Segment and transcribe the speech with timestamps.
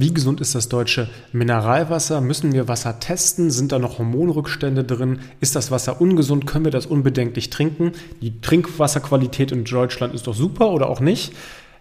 [0.00, 2.20] Wie gesund ist das deutsche Mineralwasser?
[2.20, 3.50] Müssen wir Wasser testen?
[3.50, 5.18] Sind da noch Hormonrückstände drin?
[5.40, 6.46] Ist das Wasser ungesund?
[6.46, 7.90] Können wir das unbedenklich trinken?
[8.20, 11.32] Die Trinkwasserqualität in Deutschland ist doch super oder auch nicht?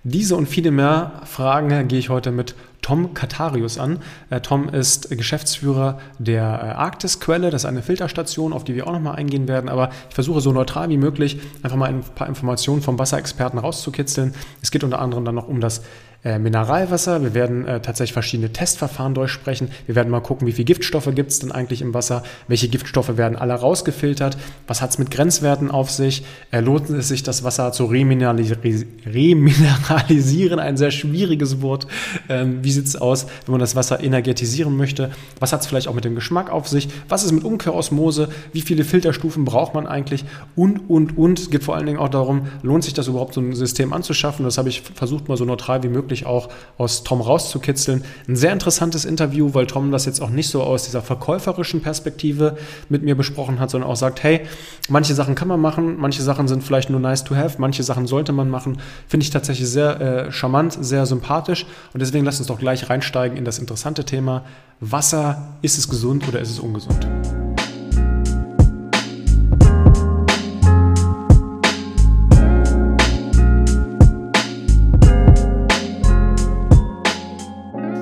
[0.03, 3.99] Diese und viele mehr Fragen gehe ich heute mit Tom Katarius an.
[4.29, 7.52] Äh, Tom ist Geschäftsführer der äh, Arktisquelle.
[7.52, 9.70] Das ist eine Filterstation, auf die wir auch nochmal eingehen werden.
[9.70, 14.34] Aber ich versuche so neutral wie möglich einfach mal ein paar Informationen vom Wasserexperten rauszukitzeln.
[14.61, 15.84] Es geht unter anderem dann noch um das
[16.23, 17.21] äh, Mineralwasser.
[17.21, 19.70] Wir werden äh, tatsächlich verschiedene Testverfahren durchsprechen.
[19.86, 23.17] Wir werden mal gucken, wie viele Giftstoffe gibt es denn eigentlich im Wasser, welche Giftstoffe
[23.17, 27.43] werden alle rausgefiltert, was hat es mit Grenzwerten auf sich, äh, lohnt es sich, das
[27.43, 31.88] Wasser zu remineralisi remineralisieren, ein sehr schwieriges Wort.
[32.29, 35.12] Ähm, wie sieht es aus, wenn man das Wasser energetisieren möchte?
[35.40, 36.90] Was hat es vielleicht auch mit dem Geschmack auf sich?
[37.07, 38.29] Was ist mit Umkehrosmose?
[38.54, 40.26] Wie viele Filterstufen braucht man eigentlich?
[40.55, 41.40] Und, und, und.
[41.40, 44.43] Es geht vor allen Dingen auch darum, lohnt sich das überhaupt, so ein System anzuschaffen?
[44.43, 48.03] Das habe ich versucht, mal so neutral wie möglich auch aus Tom rauszukitzeln.
[48.27, 52.57] Ein sehr interessantes Interview, weil Tom das jetzt auch nicht so aus dieser verkäuferischen Perspektive
[52.90, 54.41] mit mir besprochen hat, sondern auch sagt, hey,
[54.90, 58.07] manche Sachen kann man machen, manche Sachen sind vielleicht nur nice to have, manche Sachen
[58.07, 58.79] sollte man machen.
[59.07, 63.37] Finde ich tatsächlich sehr äh, charmant, sehr sympathisch und deswegen lasst uns doch gleich reinsteigen
[63.37, 64.45] in das interessante Thema
[64.79, 65.57] Wasser.
[65.62, 67.07] Ist es gesund oder ist es ungesund?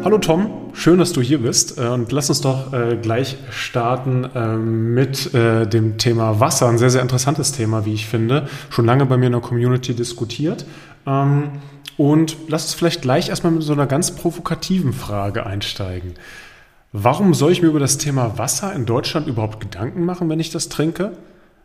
[0.05, 1.79] Hallo Tom, schön, dass du hier bist.
[1.79, 6.69] Äh, und lass uns doch äh, gleich starten ähm, mit äh, dem Thema Wasser.
[6.69, 8.47] Ein sehr, sehr interessantes Thema, wie ich finde.
[8.69, 10.67] Schon lange bei mir in der Community diskutiert.
[11.07, 11.53] Ähm,
[11.97, 16.13] und lass uns vielleicht gleich erstmal mit so einer ganz provokativen Frage einsteigen.
[16.91, 20.51] Warum soll ich mir über das Thema Wasser in Deutschland überhaupt Gedanken machen, wenn ich
[20.51, 21.13] das trinke?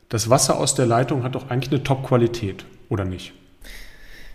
[0.09, 3.35] Das Wasser aus der Leitung hat doch eigentlich eine Top-Qualität, oder nicht?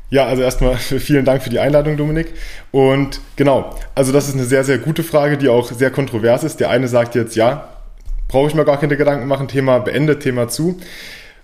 [0.09, 2.33] Ja, also erstmal vielen Dank für die Einladung, Dominik.
[2.71, 6.59] Und genau, also das ist eine sehr, sehr gute Frage, die auch sehr kontrovers ist.
[6.59, 7.69] Der eine sagt jetzt, ja,
[8.27, 10.79] brauche ich mir gar keine Gedanken machen, Thema beendet, Thema zu.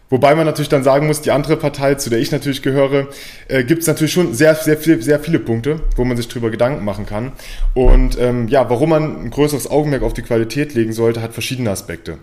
[0.09, 3.07] Wobei man natürlich dann sagen muss, die andere Partei, zu der ich natürlich gehöre,
[3.47, 6.51] äh, gibt es natürlich schon sehr, sehr, viel, sehr viele Punkte, wo man sich drüber
[6.51, 7.31] Gedanken machen kann.
[7.73, 11.71] Und ähm, ja, warum man ein größeres Augenmerk auf die Qualität legen sollte, hat verschiedene
[11.71, 12.17] Aspekte.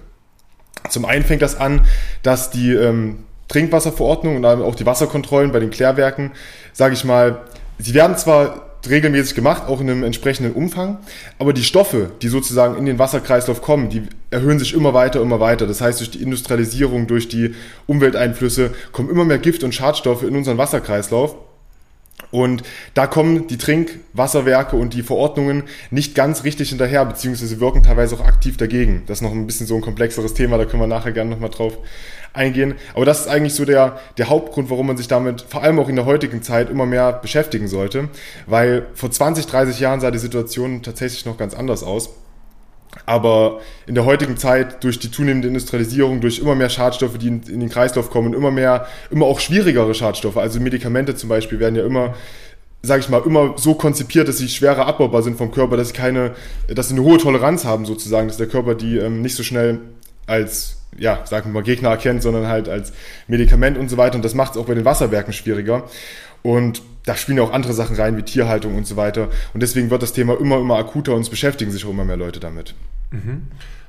[0.90, 1.86] Zum einen fängt das an,
[2.22, 6.32] dass die ähm, Trinkwasserverordnung und auch die Wasserkontrollen bei den Klärwerken,
[6.72, 7.40] sage ich mal,
[7.78, 10.98] sie werden zwar regelmäßig gemacht, auch in einem entsprechenden Umfang,
[11.38, 15.40] aber die Stoffe, die sozusagen in den Wasserkreislauf kommen, die erhöhen sich immer weiter, immer
[15.40, 15.66] weiter.
[15.66, 17.54] Das heißt, durch die Industrialisierung, durch die
[17.86, 21.34] Umwelteinflüsse kommen immer mehr Gift- und Schadstoffe in unseren Wasserkreislauf.
[22.30, 22.62] Und
[22.94, 28.24] da kommen die Trinkwasserwerke und die Verordnungen nicht ganz richtig hinterher, beziehungsweise wirken teilweise auch
[28.24, 29.04] aktiv dagegen.
[29.06, 31.50] Das ist noch ein bisschen so ein komplexeres Thema, da können wir nachher gerne nochmal
[31.50, 31.78] drauf
[32.34, 32.74] eingehen.
[32.94, 35.88] Aber das ist eigentlich so der, der Hauptgrund, warum man sich damit vor allem auch
[35.88, 38.08] in der heutigen Zeit immer mehr beschäftigen sollte.
[38.46, 42.10] Weil vor 20, 30 Jahren sah die Situation tatsächlich noch ganz anders aus.
[43.06, 47.60] Aber in der heutigen Zeit, durch die zunehmende Industrialisierung, durch immer mehr Schadstoffe, die in,
[47.60, 51.84] den Kreislauf kommen, immer mehr, immer auch schwierigere Schadstoffe, also Medikamente zum Beispiel werden ja
[51.84, 52.14] immer,
[52.82, 55.94] sage ich mal, immer so konzipiert, dass sie schwerer abbaubar sind vom Körper, dass sie
[55.94, 56.34] keine,
[56.68, 59.80] dass sie eine hohe Toleranz haben sozusagen, dass der Körper die ähm, nicht so schnell
[60.26, 62.92] als ja, sagen wir mal, Gegner erkennt, sondern halt als
[63.26, 64.16] Medikament und so weiter.
[64.16, 65.84] Und das macht es auch bei den Wasserwerken schwieriger.
[66.42, 69.30] Und da spielen auch andere Sachen rein, wie Tierhaltung und so weiter.
[69.54, 72.18] Und deswegen wird das Thema immer, immer akuter und es beschäftigen sich auch immer mehr
[72.18, 72.74] Leute damit.
[73.10, 73.48] Mhm.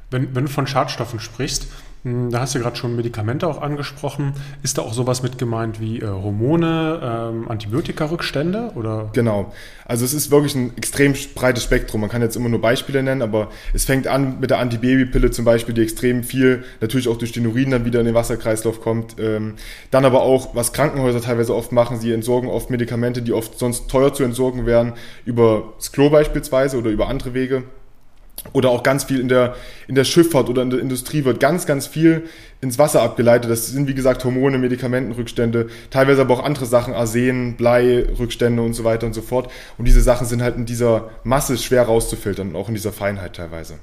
[0.09, 1.68] Wenn, wenn du von Schadstoffen sprichst,
[2.04, 4.34] da hast du gerade schon Medikamente auch angesprochen.
[4.64, 8.72] Ist da auch sowas mit gemeint wie äh, Hormone, ähm, Antibiotika-Rückstände?
[8.76, 9.10] Oder?
[9.14, 9.52] Genau.
[9.86, 12.00] Also es ist wirklich ein extrem breites Spektrum.
[12.02, 15.44] Man kann jetzt immer nur Beispiele nennen, aber es fängt an mit der Antibabypille zum
[15.44, 19.18] Beispiel, die extrem viel natürlich auch durch den Urin dann wieder in den Wasserkreislauf kommt.
[19.20, 19.56] Ähm,
[19.92, 23.90] dann aber auch, was Krankenhäuser teilweise oft machen, sie entsorgen oft Medikamente, die oft sonst
[23.90, 24.94] teuer zu entsorgen wären,
[25.26, 27.64] über das Klo beispielsweise oder über andere Wege
[28.54, 29.56] oder auch ganz viel in der,
[29.88, 32.24] in der Schifffahrt oder in der Industrie wird ganz, ganz viel
[32.62, 33.50] ins Wasser abgeleitet.
[33.50, 38.74] Das sind, wie gesagt, Hormone, Medikamentenrückstände, teilweise aber auch andere Sachen, Arsen, Blei, Rückstände und
[38.74, 39.52] so weiter und so fort.
[39.78, 43.36] Und diese Sachen sind halt in dieser Masse schwer rauszufiltern und auch in dieser Feinheit
[43.36, 43.76] teilweise.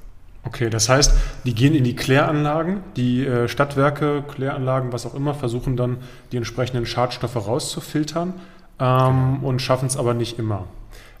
[0.43, 1.11] Okay, das heißt,
[1.43, 5.97] die gehen in die Kläranlagen, die äh, Stadtwerke, Kläranlagen, was auch immer, versuchen dann
[6.31, 8.33] die entsprechenden Schadstoffe rauszufiltern
[8.79, 10.67] ähm, und schaffen es aber nicht immer.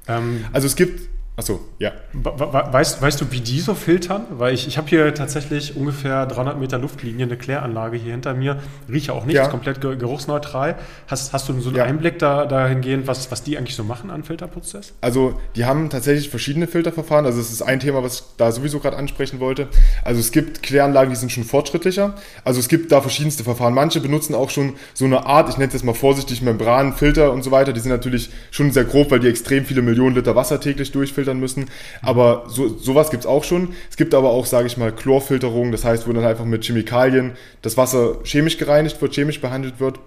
[0.07, 1.91] Ähm, also es gibt Achso, ja.
[2.13, 4.25] Weißt, weißt du, wie die so filtern?
[4.31, 8.57] Weil ich, ich habe hier tatsächlich ungefähr 300 Meter Luftlinie, eine Kläranlage hier hinter mir.
[8.91, 9.43] Rieche auch nicht, ja.
[9.43, 10.77] ist komplett geruchsneutral.
[11.05, 11.83] Hast, hast du so einen ja.
[11.83, 14.93] Einblick da, dahingehend, was, was die eigentlich so machen an Filterprozess?
[14.99, 17.27] Also, die haben tatsächlich verschiedene Filterverfahren.
[17.27, 19.67] Also, es ist ein Thema, was ich da sowieso gerade ansprechen wollte.
[20.03, 22.15] Also, es gibt Kläranlagen, die sind schon fortschrittlicher.
[22.45, 23.75] Also, es gibt da verschiedenste Verfahren.
[23.75, 27.31] Manche benutzen auch schon so eine Art, ich nenne es jetzt mal vorsichtig, Membran, Filter
[27.31, 27.73] und so weiter.
[27.73, 31.26] Die sind natürlich schon sehr grob, weil die extrem viele Millionen Liter Wasser täglich durchfiltern
[31.27, 31.65] filtern müssen.
[32.01, 33.69] Aber so, sowas gibt's auch schon.
[33.89, 37.33] Es gibt aber auch, sage ich mal, Chlorfilterung, das heißt, wo dann einfach mit Chemikalien
[37.61, 39.99] das Wasser chemisch gereinigt wird, chemisch behandelt wird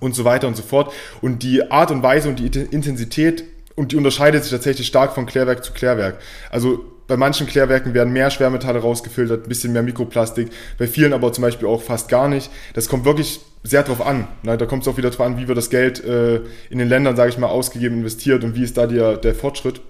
[0.00, 0.92] und so weiter und so fort.
[1.20, 3.44] Und die Art und Weise und die Intensität
[3.76, 6.18] und die unterscheidet sich tatsächlich stark von Klärwerk zu Klärwerk.
[6.50, 11.32] Also bei manchen Klärwerken werden mehr Schwermetalle rausgefiltert, ein bisschen mehr Mikroplastik, bei vielen aber
[11.32, 12.50] zum Beispiel auch fast gar nicht.
[12.74, 14.28] Das kommt wirklich sehr drauf an.
[14.42, 16.36] Da kommt es auch wieder drauf an, wie wird das Geld äh,
[16.70, 19.80] in den Ländern, sage ich mal, ausgegeben, investiert und wie ist da der, der Fortschritt.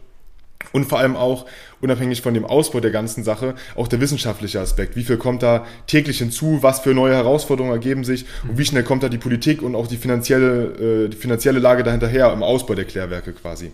[0.73, 1.47] Und vor allem auch,
[1.81, 4.97] unabhängig von dem Ausbau der ganzen Sache, auch der wissenschaftliche Aspekt.
[4.97, 6.59] Wie viel kommt da täglich hinzu?
[6.63, 8.25] Was für neue Herausforderungen ergeben sich?
[8.49, 11.83] Und wie schnell kommt da die Politik und auch die finanzielle, äh, die finanzielle Lage
[11.83, 13.71] dahinterher im Ausbau der Klärwerke quasi?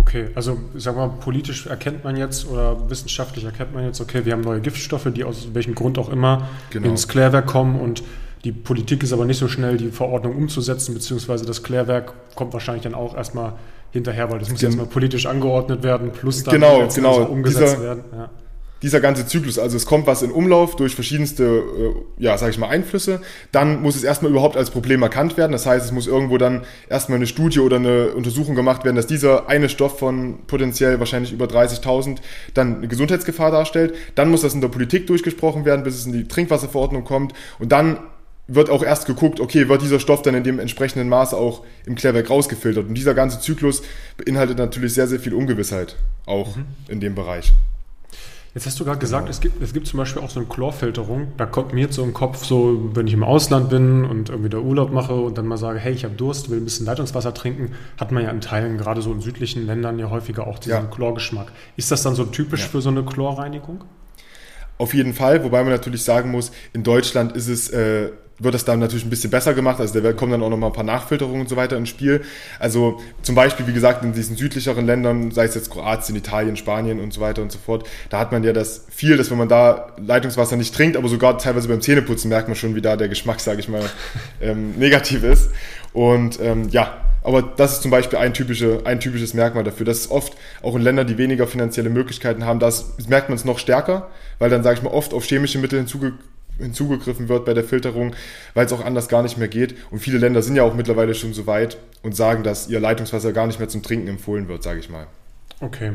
[0.00, 4.32] Okay, also sag mal, politisch erkennt man jetzt oder wissenschaftlich erkennt man jetzt, okay, wir
[4.32, 6.88] haben neue Giftstoffe, die aus welchem Grund auch immer genau.
[6.88, 8.04] ins Klärwerk kommen und
[8.44, 12.84] die Politik ist aber nicht so schnell, die Verordnung umzusetzen, beziehungsweise das Klärwerk kommt wahrscheinlich
[12.84, 13.54] dann auch erstmal
[13.90, 17.24] hinterher, weil das muss Gen erstmal politisch angeordnet werden, plus dann genau, genau.
[17.24, 18.04] umgesetzt Dieser, werden.
[18.12, 18.30] Ja
[18.82, 22.58] dieser ganze Zyklus, also es kommt was in Umlauf durch verschiedenste, äh, ja, sage ich
[22.58, 23.20] mal, Einflüsse,
[23.50, 25.52] dann muss es erstmal überhaupt als Problem erkannt werden.
[25.52, 29.06] Das heißt, es muss irgendwo dann erstmal eine Studie oder eine Untersuchung gemacht werden, dass
[29.06, 32.18] dieser eine Stoff von potenziell wahrscheinlich über 30.000
[32.54, 33.94] dann eine Gesundheitsgefahr darstellt.
[34.14, 37.72] Dann muss das in der Politik durchgesprochen werden, bis es in die Trinkwasserverordnung kommt und
[37.72, 37.98] dann
[38.48, 41.94] wird auch erst geguckt, okay, wird dieser Stoff dann in dem entsprechenden Maße auch im
[41.94, 42.88] Klärwerk rausgefiltert.
[42.88, 43.82] Und dieser ganze Zyklus
[44.16, 45.96] beinhaltet natürlich sehr, sehr viel Ungewissheit
[46.26, 46.64] auch mhm.
[46.88, 47.52] in dem Bereich.
[48.54, 49.30] Jetzt hast du gerade gesagt, genau.
[49.30, 51.28] es, gibt, es gibt zum Beispiel auch so eine Chlorfilterung.
[51.36, 54.48] Da kommt mir jetzt so im Kopf, so wenn ich im Ausland bin und irgendwie
[54.48, 57.34] da Urlaub mache und dann mal sage, hey, ich habe Durst, will ein bisschen Leitungswasser
[57.34, 60.72] trinken, hat man ja in Teilen, gerade so in südlichen Ländern, ja häufiger auch diesen
[60.72, 60.82] ja.
[60.84, 61.52] Chlorgeschmack.
[61.76, 62.68] Ist das dann so typisch ja.
[62.68, 63.84] für so eine Chlorreinigung?
[64.78, 68.64] Auf jeden Fall, wobei man natürlich sagen muss, in Deutschland ist es äh, wird das
[68.64, 69.80] dann natürlich ein bisschen besser gemacht.
[69.80, 72.22] Also da kommen dann auch noch mal ein paar Nachfilterungen und so weiter ins Spiel.
[72.58, 77.00] Also zum Beispiel, wie gesagt, in diesen südlicheren Ländern, sei es jetzt Kroatien, Italien, Spanien
[77.00, 79.48] und so weiter und so fort, da hat man ja das viel, dass wenn man
[79.48, 83.08] da Leitungswasser nicht trinkt, aber sogar teilweise beim Zähneputzen merkt man schon, wie da der
[83.08, 83.82] Geschmack, sage ich mal,
[84.40, 85.50] ähm, negativ ist.
[85.92, 89.84] Und ähm, ja, aber das ist zum Beispiel ein, typische, ein typisches Merkmal dafür.
[89.84, 93.44] Das ist oft auch in Ländern, die weniger finanzielle Möglichkeiten haben, das merkt man es
[93.44, 94.08] noch stärker,
[94.38, 96.14] weil dann, sage ich mal, oft auf chemische Mittel hinzuge
[96.58, 98.14] hinzugegriffen wird bei der Filterung,
[98.54, 99.74] weil es auch anders gar nicht mehr geht.
[99.90, 103.32] Und viele Länder sind ja auch mittlerweile schon so weit und sagen, dass ihr Leitungswasser
[103.32, 105.06] gar nicht mehr zum Trinken empfohlen wird, sage ich mal.
[105.60, 105.92] Okay.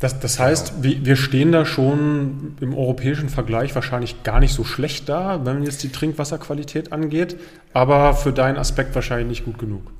[0.00, 1.04] Das, das heißt, genau.
[1.04, 5.82] wir stehen da schon im europäischen Vergleich wahrscheinlich gar nicht so schlecht da, wenn jetzt
[5.82, 7.36] die Trinkwasserqualität angeht,
[7.72, 9.92] aber für deinen Aspekt wahrscheinlich nicht gut genug.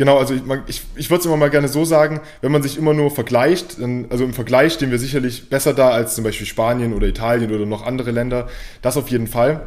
[0.00, 2.78] Genau, also ich, ich, ich würde es immer mal gerne so sagen, wenn man sich
[2.78, 6.46] immer nur vergleicht, dann, also im Vergleich stehen wir sicherlich besser da als zum Beispiel
[6.46, 8.48] Spanien oder Italien oder noch andere Länder.
[8.80, 9.60] Das auf jeden Fall.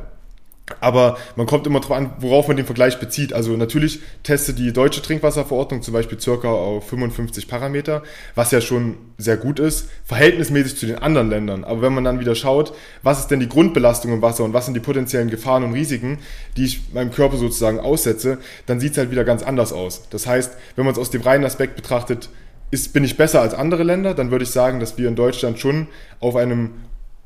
[0.80, 3.34] Aber man kommt immer darauf an, worauf man den Vergleich bezieht.
[3.34, 8.02] Also natürlich testet die deutsche Trinkwasserverordnung zum Beispiel circa auf 55 Parameter,
[8.36, 11.66] was ja schon sehr gut ist, verhältnismäßig zu den anderen Ländern.
[11.66, 14.64] Aber wenn man dann wieder schaut, was ist denn die Grundbelastung im Wasser und was
[14.64, 16.20] sind die potenziellen Gefahren und Risiken,
[16.56, 20.08] die ich meinem Körper sozusagen aussetze, dann sieht es halt wieder ganz anders aus.
[20.12, 22.30] Das heißt, wenn man es aus dem reinen Aspekt betrachtet,
[22.72, 25.60] ist, bin ich besser als andere Länder, dann würde ich sagen, dass wir in Deutschland
[25.60, 25.88] schon
[26.20, 26.72] auf einem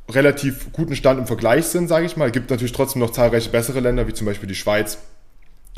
[0.09, 2.27] relativ guten Stand im Vergleich sind, sage ich mal.
[2.27, 4.98] Es gibt natürlich trotzdem noch zahlreiche bessere Länder, wie zum Beispiel die Schweiz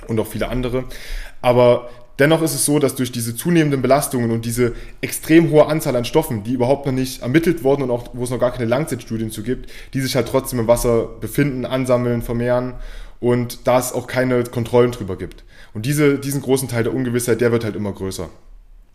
[0.07, 0.85] und auch viele andere.
[1.41, 1.89] Aber
[2.19, 6.05] dennoch ist es so, dass durch diese zunehmenden Belastungen und diese extrem hohe Anzahl an
[6.05, 9.31] Stoffen, die überhaupt noch nicht ermittelt wurden und auch wo es noch gar keine Langzeitstudien
[9.31, 12.75] zu gibt, die sich halt trotzdem im Wasser befinden, ansammeln, vermehren
[13.19, 15.43] und da es auch keine Kontrollen drüber gibt.
[15.73, 18.29] Und diese, diesen großen Teil der Ungewissheit, der wird halt immer größer.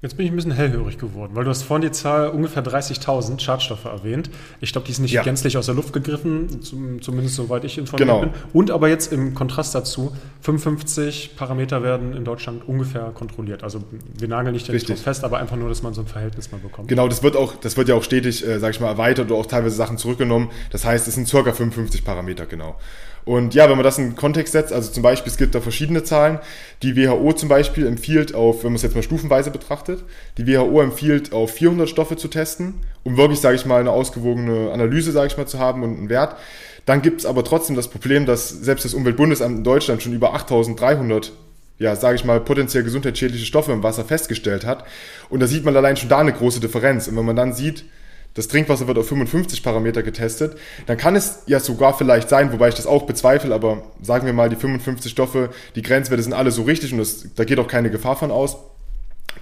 [0.04, 3.40] Jetzt bin ich ein bisschen hellhörig geworden, weil du hast vorhin die Zahl ungefähr 30.000
[3.40, 4.28] Schadstoffe erwähnt.
[4.60, 5.22] Ich glaube, die ist nicht ja.
[5.22, 8.20] gänzlich aus der Luft gegriffen, zumindest soweit ich informiert genau.
[8.20, 8.30] bin.
[8.52, 13.64] Und aber jetzt im Kontrast dazu, 55 Parameter werden in Deutschland ungefähr kontrolliert.
[13.64, 13.82] Also
[14.18, 16.88] wir nageln nicht den fest, aber einfach nur, dass man so ein Verhältnis mal bekommt.
[16.88, 19.40] Genau, das wird auch, das wird ja auch stetig, äh, sage ich mal, erweitert oder
[19.40, 20.50] auch teilweise Sachen zurückgenommen.
[20.68, 22.76] Das heißt, es sind circa 55 Parameter, genau.
[23.24, 26.04] Und ja, wenn man das in Kontext setzt, also zum Beispiel, es gibt da verschiedene
[26.04, 26.40] Zahlen.
[26.82, 30.04] Die WHO zum Beispiel empfiehlt auf, wenn man es jetzt mal stufenweise betrachtet,
[30.36, 34.70] die WHO empfiehlt auf 400 Stoffe zu testen, um wirklich, sage ich mal, eine ausgewogene
[34.72, 36.36] Analyse, sage ich mal, zu haben und einen Wert.
[36.84, 40.34] Dann gibt es aber trotzdem das Problem, dass selbst das Umweltbundesamt in Deutschland schon über
[40.34, 41.32] 8300
[41.78, 44.84] ja, sage ich mal, potenziell gesundheitsschädliche Stoffe im Wasser festgestellt hat.
[45.28, 47.08] Und da sieht man allein schon da eine große Differenz.
[47.08, 47.84] Und wenn man dann sieht,
[48.34, 52.68] das Trinkwasser wird auf 55 Parameter getestet, dann kann es ja sogar vielleicht sein, wobei
[52.68, 56.50] ich das auch bezweifle, aber sagen wir mal, die 55 Stoffe, die Grenzwerte sind alle
[56.50, 58.56] so richtig und das, da geht auch keine Gefahr von aus,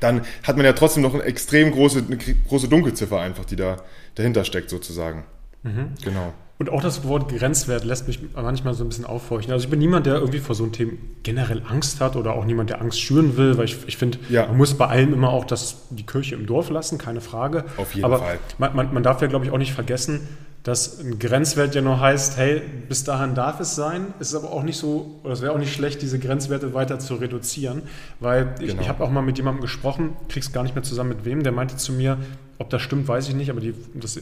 [0.01, 2.19] dann hat man ja trotzdem noch eine extrem große, eine
[2.49, 3.79] große Dunkelziffer einfach, die da
[4.15, 5.25] dahinter steckt sozusagen.
[5.63, 5.95] Mhm.
[6.05, 6.33] Genau.
[6.63, 9.53] Und auch das Wort Grenzwert lässt mich manchmal so ein bisschen aufhorchen.
[9.53, 10.93] Also ich bin niemand, der irgendwie vor so einem Thema
[11.25, 14.47] generell Angst hat oder auch niemand, der Angst schüren will, weil ich, ich finde, ja.
[14.47, 17.65] man muss bei allem immer auch das, die Kirche im Dorf lassen, keine Frage.
[17.79, 18.39] Auf jeden Aber Fall.
[18.59, 20.21] Man, man, man darf ja, glaube ich, auch nicht vergessen,
[20.63, 24.15] dass ein Grenzwert ja nur heißt, hey, bis dahin darf es sein.
[24.21, 27.01] Es ist aber auch nicht so, oder es wäre auch nicht schlecht, diese Grenzwerte weiter
[27.01, 27.83] zu reduzieren,
[28.21, 28.83] weil ich, genau.
[28.83, 31.51] ich habe auch mal mit jemandem gesprochen, krieg's gar nicht mehr zusammen mit wem, der
[31.51, 32.19] meinte zu mir,
[32.63, 34.19] ob das stimmt, weiß ich nicht, aber die, das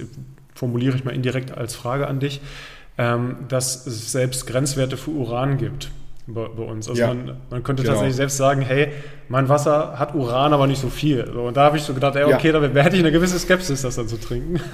[0.55, 2.41] formuliere ich mal indirekt als Frage an dich,
[2.99, 5.91] ähm, dass es selbst Grenzwerte für Uran gibt
[6.27, 6.89] bei, bei uns.
[6.89, 7.95] Also ja, man, man, könnte genau.
[7.95, 8.93] tatsächlich selbst sagen, hey,
[9.29, 11.23] mein Wasser hat Uran, aber nicht so viel.
[11.25, 12.61] und da habe ich so gedacht, ey, okay, ja.
[12.61, 14.61] da hätte ich eine gewisse Skepsis, das dann zu trinken.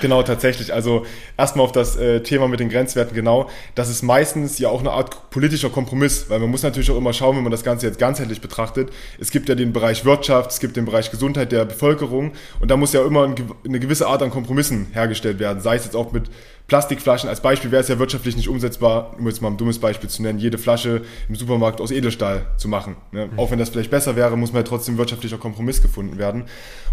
[0.00, 0.72] Genau, tatsächlich.
[0.72, 3.48] Also erstmal auf das äh, Thema mit den Grenzwerten genau.
[3.74, 7.12] Das ist meistens ja auch eine Art politischer Kompromiss, weil man muss natürlich auch immer
[7.12, 8.90] schauen, wenn man das Ganze jetzt ganzheitlich betrachtet.
[9.18, 12.76] Es gibt ja den Bereich Wirtschaft, es gibt den Bereich Gesundheit der Bevölkerung und da
[12.76, 15.60] muss ja immer eine gewisse Art an Kompromissen hergestellt werden.
[15.60, 16.24] Sei es jetzt auch mit
[16.66, 20.08] Plastikflaschen als Beispiel wäre es ja wirtschaftlich nicht umsetzbar, um jetzt mal ein dummes Beispiel
[20.08, 22.96] zu nennen, jede Flasche im Supermarkt aus Edelstahl zu machen.
[23.12, 23.26] Ne?
[23.26, 23.38] Mhm.
[23.38, 26.44] Auch wenn das vielleicht besser wäre, muss man ja trotzdem wirtschaftlicher Kompromiss gefunden werden.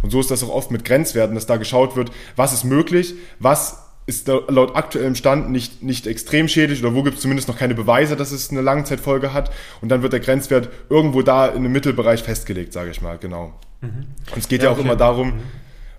[0.01, 3.13] Und so ist das auch oft mit Grenzwerten, dass da geschaut wird, was ist möglich,
[3.39, 7.57] was ist laut aktuellem Stand nicht, nicht extrem schädlich oder wo gibt es zumindest noch
[7.57, 9.51] keine Beweise, dass es eine Langzeitfolge hat.
[9.79, 13.53] Und dann wird der Grenzwert irgendwo da in einem Mittelbereich festgelegt, sage ich mal, genau.
[13.79, 14.07] Mhm.
[14.33, 14.85] Und es geht ja, ja auch okay.
[14.85, 15.41] immer darum, mhm.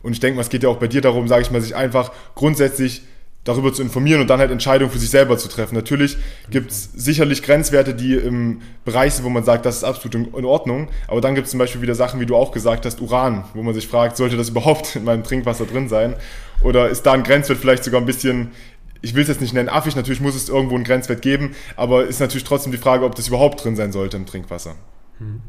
[0.03, 1.75] und ich denke mal, es geht ja auch bei dir darum, sage ich mal, sich
[1.75, 3.03] einfach grundsätzlich
[3.45, 5.75] darüber zu informieren und dann halt Entscheidungen für sich selber zu treffen.
[5.75, 6.17] Natürlich
[6.51, 10.45] gibt es sicherlich Grenzwerte, die im Bereich sind, wo man sagt, das ist absolut in
[10.45, 10.89] Ordnung.
[11.09, 13.63] Aber dann gibt es zum Beispiel wieder Sachen, wie du auch gesagt hast, Uran, wo
[13.63, 16.15] man sich fragt, sollte das überhaupt in meinem Trinkwasser drin sein?
[16.63, 18.53] Oder ist da ein Grenzwert vielleicht sogar ein bisschen,
[19.01, 22.05] ich will es jetzt nicht nennen, affig, natürlich muss es irgendwo einen Grenzwert geben, aber
[22.05, 24.77] ist natürlich trotzdem die Frage, ob das überhaupt drin sein sollte im Trinkwasser.
[25.19, 25.41] Hm.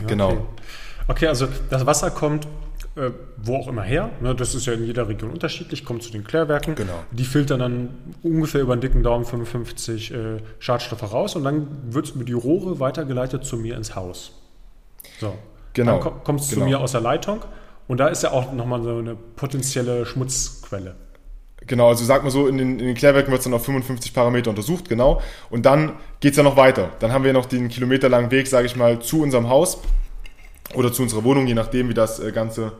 [0.00, 0.30] Ja, genau.
[0.30, 0.42] Okay.
[1.06, 2.48] okay, also das Wasser kommt
[2.98, 4.10] äh, wo auch immer her.
[4.20, 6.74] Ne, das ist ja in jeder Region unterschiedlich, kommt zu den Klärwerken.
[6.74, 7.04] Genau.
[7.10, 7.90] Die filtern dann
[8.22, 10.16] ungefähr über einen dicken Daumen 55 äh,
[10.58, 14.32] Schadstoffe raus und dann wird es über die Rohre weitergeleitet zu mir ins Haus.
[15.20, 15.34] So.
[15.74, 16.02] Genau.
[16.02, 16.62] Dann kommt es genau.
[16.62, 17.40] zu mir aus der Leitung
[17.86, 20.96] und da ist ja auch nochmal so eine potenzielle Schmutzquelle.
[21.66, 24.14] Genau, also sag mal so, in den, in den Klärwerken wird es dann auf 55
[24.14, 25.20] Parameter untersucht, genau.
[25.50, 26.90] Und dann geht es ja noch weiter.
[27.00, 29.78] Dann haben wir noch den kilometerlangen Weg, sage ich mal, zu unserem Haus
[30.74, 32.72] oder zu unserer Wohnung, je nachdem, wie das äh, Ganze.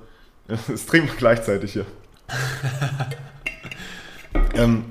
[0.49, 1.87] Es trinkt man gleichzeitig hier.
[4.55, 4.85] ähm,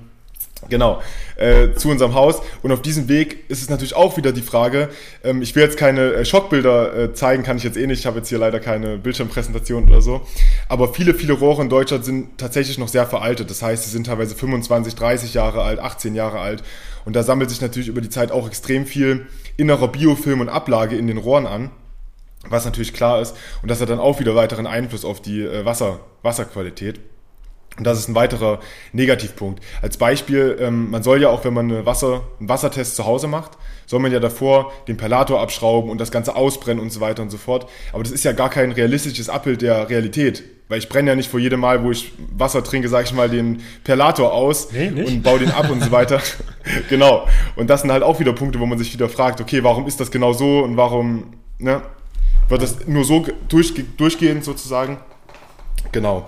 [0.69, 1.01] Genau,
[1.35, 2.41] äh, zu unserem Haus.
[2.61, 4.89] Und auf diesem Weg ist es natürlich auch wieder die Frage,
[5.23, 8.05] ähm, ich will jetzt keine äh, Schockbilder äh, zeigen, kann ich jetzt eh nicht, ich
[8.05, 10.25] habe jetzt hier leider keine Bildschirmpräsentation oder so.
[10.67, 13.49] Aber viele, viele Rohre in Deutschland sind tatsächlich noch sehr veraltet.
[13.49, 16.63] Das heißt, sie sind teilweise 25, 30 Jahre alt, 18 Jahre alt.
[17.05, 20.97] Und da sammelt sich natürlich über die Zeit auch extrem viel innerer Biofilm und Ablage
[20.97, 21.71] in den Rohren an
[22.49, 23.35] was natürlich klar ist.
[23.61, 26.99] Und das hat dann auch wieder weiteren Einfluss auf die äh, Wasser, Wasserqualität.
[27.77, 28.59] Und das ist ein weiterer
[28.91, 29.63] Negativpunkt.
[29.81, 33.27] Als Beispiel, ähm, man soll ja auch, wenn man eine Wasser, einen Wassertest zu Hause
[33.27, 33.51] macht,
[33.85, 37.29] soll man ja davor den Perlator abschrauben und das Ganze ausbrennen und so weiter und
[37.29, 37.69] so fort.
[37.93, 40.43] Aber das ist ja gar kein realistisches Abbild der Realität.
[40.69, 43.29] Weil ich brenne ja nicht vor jedem Mal, wo ich Wasser trinke, sage ich mal,
[43.29, 46.21] den Perlator aus nee, und baue den ab und so weiter.
[46.89, 47.25] genau.
[47.55, 49.99] Und das sind halt auch wieder Punkte, wo man sich wieder fragt, okay, warum ist
[50.01, 51.81] das genau so und warum, ne?
[52.49, 54.97] Wird das nur so durch, durchgehend sozusagen.
[55.91, 56.27] Genau.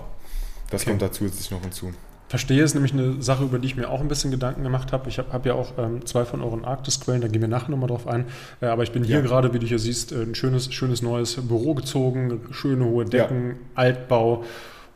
[0.70, 0.90] Das okay.
[0.90, 1.92] kommt da zusätzlich noch hinzu.
[2.28, 5.08] Verstehe ist nämlich eine Sache, über die ich mir auch ein bisschen Gedanken gemacht habe.
[5.08, 7.88] Ich habe hab ja auch ähm, zwei von euren Arktisquellen, da gehen wir nachher nochmal
[7.88, 8.26] drauf ein.
[8.60, 9.22] Äh, aber ich bin hier ja.
[9.22, 13.48] gerade, wie du hier siehst, äh, ein schönes, schönes neues Büro gezogen, schöne hohe Decken,
[13.48, 13.54] ja.
[13.74, 14.44] Altbau.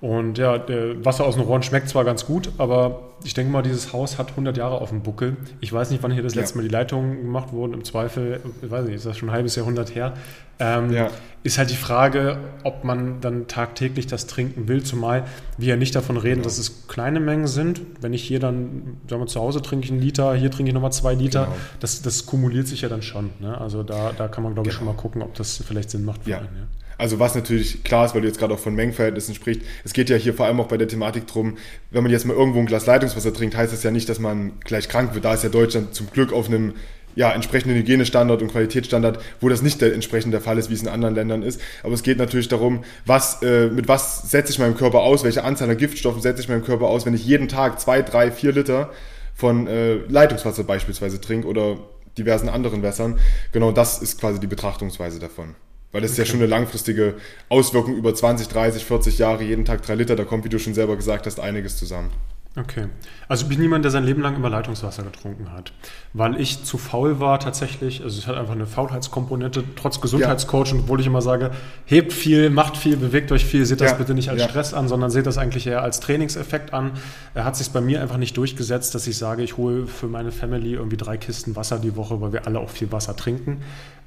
[0.04, 0.62] Und ja,
[1.02, 4.32] Wasser aus den Rohren schmeckt zwar ganz gut, aber ich denke mal, dieses Haus hat
[4.32, 5.38] 100 Jahre auf dem Buckel.
[5.62, 6.60] Ich weiß nicht, wann hier das letzte ja.
[6.60, 7.72] Mal die Leitungen gemacht wurden.
[7.72, 10.12] Im Zweifel, ich weiß nicht, ist das schon ein halbes Jahrhundert her.
[10.58, 11.10] Ähm, ja.
[11.42, 15.24] Ist halt die Frage, ob man dann tagtäglich das trinken will, zumal
[15.56, 16.44] wir ja nicht davon reden, genau.
[16.44, 17.80] dass es kleine Mengen sind.
[18.02, 20.74] Wenn ich hier dann, sagen wir zu Hause trinke ich einen Liter, hier trinke ich
[20.74, 21.56] nochmal zwei Liter, genau.
[21.80, 23.30] das, das kumuliert sich ja dann schon.
[23.40, 23.58] Ne?
[23.58, 24.90] Also da, da kann man, glaube ich, genau.
[24.90, 26.38] schon mal gucken, ob das vielleicht Sinn macht für ja.
[26.40, 26.48] einen.
[26.54, 26.83] Ja.
[26.98, 30.10] Also was natürlich klar ist, weil du jetzt gerade auch von Mengenverhältnissen sprichst, es geht
[30.10, 31.56] ja hier vor allem auch bei der Thematik drum,
[31.90, 34.52] wenn man jetzt mal irgendwo ein Glas Leitungswasser trinkt, heißt das ja nicht, dass man
[34.60, 35.24] gleich krank wird.
[35.24, 36.74] Da ist ja Deutschland zum Glück auf einem
[37.16, 40.82] ja, entsprechenden Hygienestandard und Qualitätsstandard, wo das nicht der, entsprechend der Fall ist, wie es
[40.82, 41.60] in anderen Ländern ist.
[41.82, 45.44] Aber es geht natürlich darum, was, äh, mit was setze ich meinem Körper aus, welche
[45.44, 48.52] Anzahl an Giftstoffen setze ich meinem Körper aus, wenn ich jeden Tag zwei, drei, vier
[48.52, 48.90] Liter
[49.34, 51.78] von äh, Leitungswasser beispielsweise trinke oder
[52.18, 53.18] diversen anderen Wässern.
[53.52, 55.54] Genau das ist quasi die Betrachtungsweise davon.
[55.94, 56.22] Weil das okay.
[56.22, 57.14] ist ja schon eine langfristige
[57.48, 60.74] Auswirkung über 20, 30, 40 Jahre, jeden Tag drei Liter, da kommt, wie du schon
[60.74, 62.10] selber gesagt hast, einiges zusammen.
[62.56, 62.86] Okay.
[63.26, 65.72] Also ich bin niemand, der sein Leben lang immer Leitungswasser getrunken hat.
[66.12, 70.78] Weil ich zu faul war tatsächlich, also es hat einfach eine Faulheitskomponente, trotz Gesundheitscoach, ja.
[70.78, 71.50] obwohl ich immer sage,
[71.84, 73.96] hebt viel, macht viel, bewegt euch viel, seht das ja.
[73.96, 74.48] bitte nicht als ja.
[74.48, 76.92] Stress an, sondern seht das eigentlich eher als Trainingseffekt an.
[77.34, 80.30] Er hat sich bei mir einfach nicht durchgesetzt, dass ich sage, ich hole für meine
[80.30, 83.62] Family irgendwie drei Kisten Wasser die Woche, weil wir alle auch viel Wasser trinken.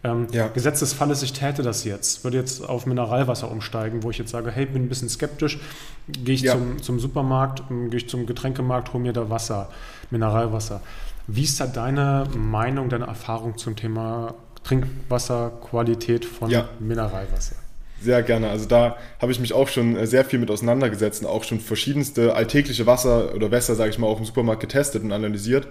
[0.07, 0.47] Ähm, ja.
[0.47, 4.31] Gesetz des Falles, ich täte das jetzt, würde jetzt auf Mineralwasser umsteigen, wo ich jetzt
[4.31, 5.59] sage, hey, bin ein bisschen skeptisch,
[6.07, 6.53] gehe ich ja.
[6.53, 9.69] zum, zum Supermarkt, ähm, gehe ich zum Getränkemarkt, hole mir da Wasser,
[10.11, 10.81] Mineralwasser.
[11.27, 14.33] Wie ist da deine Meinung, deine Erfahrung zum Thema
[14.63, 16.69] Trinkwasserqualität von ja.
[16.79, 17.55] Mineralwasser?
[17.99, 18.49] Sehr gerne.
[18.49, 21.59] Also da habe ich mich auch schon äh, sehr viel mit auseinandergesetzt und auch schon
[21.59, 25.67] verschiedenste alltägliche Wasser oder Wässer, sage ich mal, auch im Supermarkt getestet und analysiert.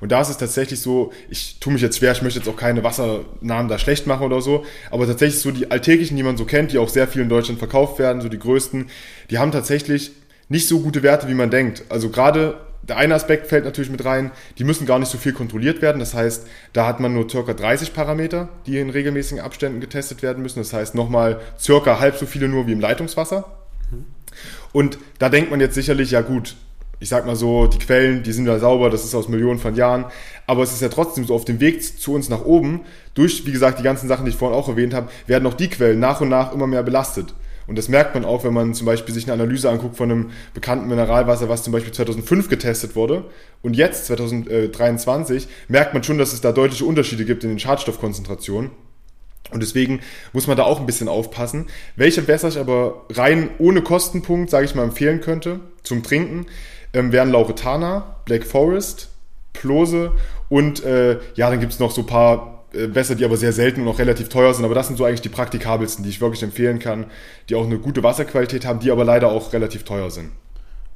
[0.00, 2.56] Und da ist es tatsächlich so, ich tue mich jetzt schwer, ich möchte jetzt auch
[2.56, 6.44] keine Wassernamen da schlecht machen oder so, aber tatsächlich so die alltäglichen, die man so
[6.44, 8.86] kennt, die auch sehr viel in Deutschland verkauft werden, so die größten,
[9.30, 10.12] die haben tatsächlich
[10.48, 11.84] nicht so gute Werte, wie man denkt.
[11.88, 12.56] Also gerade
[12.88, 15.98] der eine Aspekt fällt natürlich mit rein, die müssen gar nicht so viel kontrolliert werden.
[15.98, 20.42] Das heißt, da hat man nur circa 30 Parameter, die in regelmäßigen Abständen getestet werden
[20.42, 20.58] müssen.
[20.58, 23.44] Das heißt nochmal circa halb so viele nur wie im Leitungswasser.
[24.72, 26.56] Und da denkt man jetzt sicherlich, ja gut,
[27.00, 29.74] ich sag mal so, die Quellen, die sind ja sauber, das ist aus Millionen von
[29.74, 30.06] Jahren.
[30.46, 32.80] Aber es ist ja trotzdem so auf dem Weg zu uns nach oben,
[33.14, 35.68] durch, wie gesagt, die ganzen Sachen, die ich vorhin auch erwähnt habe, werden auch die
[35.68, 37.34] Quellen nach und nach immer mehr belastet.
[37.66, 40.30] Und das merkt man auch, wenn man zum Beispiel sich eine Analyse anguckt von einem
[40.52, 43.24] bekannten Mineralwasser, was zum Beispiel 2005 getestet wurde.
[43.62, 48.70] Und jetzt, 2023, merkt man schon, dass es da deutliche Unterschiede gibt in den Schadstoffkonzentrationen.
[49.50, 50.00] Und deswegen
[50.32, 51.66] muss man da auch ein bisschen aufpassen.
[51.96, 56.46] Welche Wässer ich aber rein ohne Kostenpunkt, sage ich mal, empfehlen könnte zum Trinken,
[56.92, 59.10] ähm, wären Lauretana, Black Forest,
[59.52, 60.12] Plose
[60.48, 63.82] und äh, ja, dann gibt es noch so ein paar Wässer, die aber sehr selten
[63.82, 64.64] und auch relativ teuer sind.
[64.64, 67.06] Aber das sind so eigentlich die praktikabelsten, die ich wirklich empfehlen kann,
[67.48, 70.30] die auch eine gute Wasserqualität haben, die aber leider auch relativ teuer sind.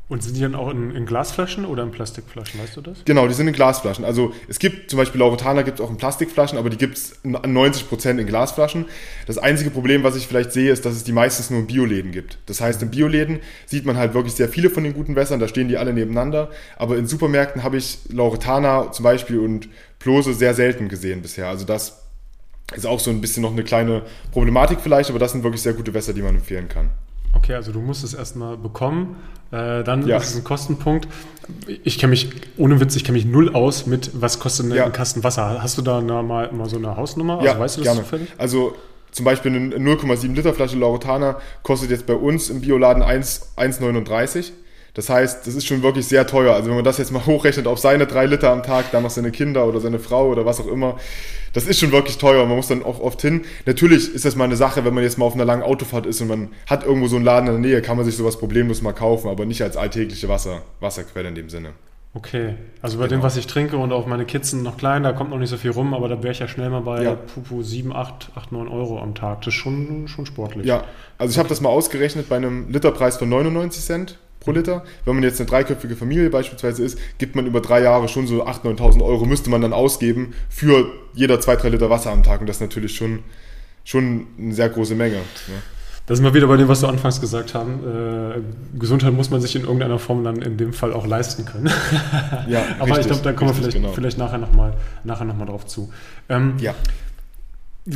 [0.09, 3.05] Und sind die dann auch in, in, Glasflaschen oder in Plastikflaschen, weißt du das?
[3.05, 4.07] Genau, die sind in Glasflaschen.
[4.07, 7.23] Also es gibt zum Beispiel Lauretana gibt es auch in Plastikflaschen, aber die gibt es
[7.25, 8.87] 90% in Glasflaschen.
[9.27, 12.11] Das einzige Problem, was ich vielleicht sehe, ist, dass es die meistens nur in Bioläden
[12.11, 12.38] gibt.
[12.47, 15.49] Das heißt, in Bioläden sieht man halt wirklich sehr viele von den guten Wässern, da
[15.49, 16.50] stehen die alle nebeneinander.
[16.79, 21.49] Aber in Supermärkten habe ich Lauretana zum Beispiel und Plose sehr selten gesehen bisher.
[21.49, 22.03] Also das
[22.75, 25.75] ist auch so ein bisschen noch eine kleine Problematik vielleicht, aber das sind wirklich sehr
[25.75, 26.91] gute Wässer, die man empfehlen kann.
[27.35, 29.16] Okay, also du musst es erstmal bekommen,
[29.50, 30.18] äh, dann ja.
[30.18, 31.08] ist es ein Kostenpunkt.
[31.85, 34.85] Ich kenne mich, ohne Witz, ich kenne mich null aus mit, was kostet ja.
[34.85, 35.62] ein Kasten Wasser.
[35.62, 37.42] Hast du da eine, mal, mal so eine Hausnummer?
[37.42, 38.03] Ja, also weißt du das gerne.
[38.03, 38.29] Zufällig?
[38.37, 38.76] Also
[39.11, 44.53] zum Beispiel eine 0,7 Liter Flasche Lauretana kostet jetzt bei uns im Bioladen 1,39.
[44.98, 46.54] Das heißt, das ist schon wirklich sehr teuer.
[46.54, 49.11] Also wenn man das jetzt mal hochrechnet auf seine drei Liter am Tag, dann noch
[49.11, 50.96] seine Kinder oder seine Frau oder was auch immer,
[51.52, 52.44] das ist schon wirklich teuer.
[52.46, 53.42] Man muss dann auch oft hin.
[53.64, 56.20] Natürlich ist das mal eine Sache, wenn man jetzt mal auf einer langen Autofahrt ist
[56.20, 58.82] und man hat irgendwo so einen Laden in der Nähe, kann man sich sowas problemlos
[58.82, 61.74] mal kaufen, aber nicht als alltägliche Wasser, Wasserquelle in dem Sinne.
[62.12, 63.20] Okay, also bei genau.
[63.20, 65.50] dem, was ich trinke und auch meine Kids sind noch klein, da kommt noch nicht
[65.50, 67.14] so viel rum, aber da wäre ich ja schnell mal bei ja.
[67.14, 69.42] Pupu 7, 8, 8, 9 Euro am Tag.
[69.42, 70.66] Das ist schon, schon sportlich.
[70.66, 70.82] Ja,
[71.18, 74.85] also ich habe das mal ausgerechnet bei einem Literpreis von 99 Cent pro Liter.
[75.05, 78.46] Wenn man jetzt eine dreiköpfige Familie beispielsweise ist, gibt man über drei Jahre schon so
[78.46, 82.40] 8.000, 9.000 Euro, müsste man dann ausgeben für jeder zwei, drei Liter Wasser am Tag.
[82.40, 83.20] Und das ist natürlich schon,
[83.85, 85.16] schon eine sehr große Menge.
[85.16, 85.62] Ne?
[86.09, 87.81] Da sind wir wieder bei dem, was du anfangs gesagt haben.
[87.85, 91.70] Äh, Gesundheit muss man sich in irgendeiner Form dann in dem Fall auch leisten können.
[92.48, 93.92] ja, Aber richtig, ich glaube, da kommen wir vielleicht, genau.
[93.92, 94.72] vielleicht nachher nochmal
[95.05, 95.92] noch drauf zu.
[96.31, 96.74] Ähm, ja.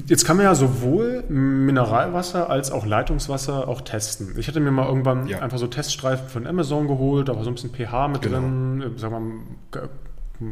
[0.07, 4.35] Jetzt kann man ja sowohl Mineralwasser als auch Leitungswasser auch testen.
[4.39, 5.41] Ich hatte mir mal irgendwann ja.
[5.41, 8.39] einfach so Teststreifen von Amazon geholt, da war so ein bisschen pH mit genau.
[8.39, 9.89] drin, sagen wir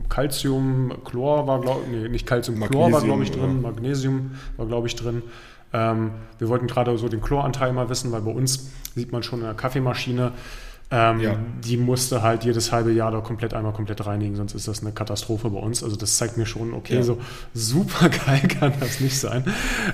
[0.09, 3.71] Calcium, Chlor war, glaube ich, nee, nicht Calcium, Chlor war, glaube ich, drin, oder?
[3.73, 5.23] Magnesium war, glaube ich, drin.
[5.73, 9.41] Ähm, wir wollten gerade so den Chloranteil mal wissen, weil bei uns sieht man schon
[9.41, 10.33] in der Kaffeemaschine,
[10.93, 11.37] ähm, ja.
[11.65, 14.91] Die musste halt jedes halbe Jahr da komplett einmal komplett reinigen, sonst ist das eine
[14.91, 15.85] Katastrophe bei uns.
[15.85, 17.03] Also das zeigt mir schon, okay, ja.
[17.03, 17.19] so
[17.55, 19.45] super geil kann das nicht sein.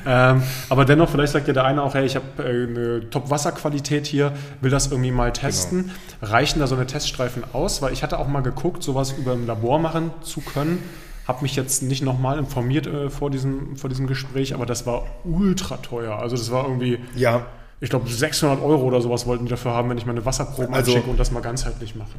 [0.07, 4.07] Ähm, aber dennoch, vielleicht sagt ja der eine auch, hey, ich habe äh, eine Top-Wasserqualität
[4.07, 4.33] hier,
[4.63, 5.93] will das irgendwie mal testen.
[6.21, 6.33] Genau.
[6.33, 7.83] Reichen da so eine Teststreifen aus?
[7.83, 10.83] Weil ich hatte auch mal geguckt, sowas über ein Labor machen zu können
[11.27, 15.07] habe mich jetzt nicht nochmal informiert äh, vor, diesem, vor diesem Gespräch, aber das war
[15.25, 16.17] ultra teuer.
[16.17, 17.47] Also das war irgendwie ja
[17.81, 20.93] ich glaube, 600 Euro oder sowas wollten die dafür haben, wenn ich meine Wasserproben also,
[20.93, 22.19] anschicke und das mal ganzheitlich mache.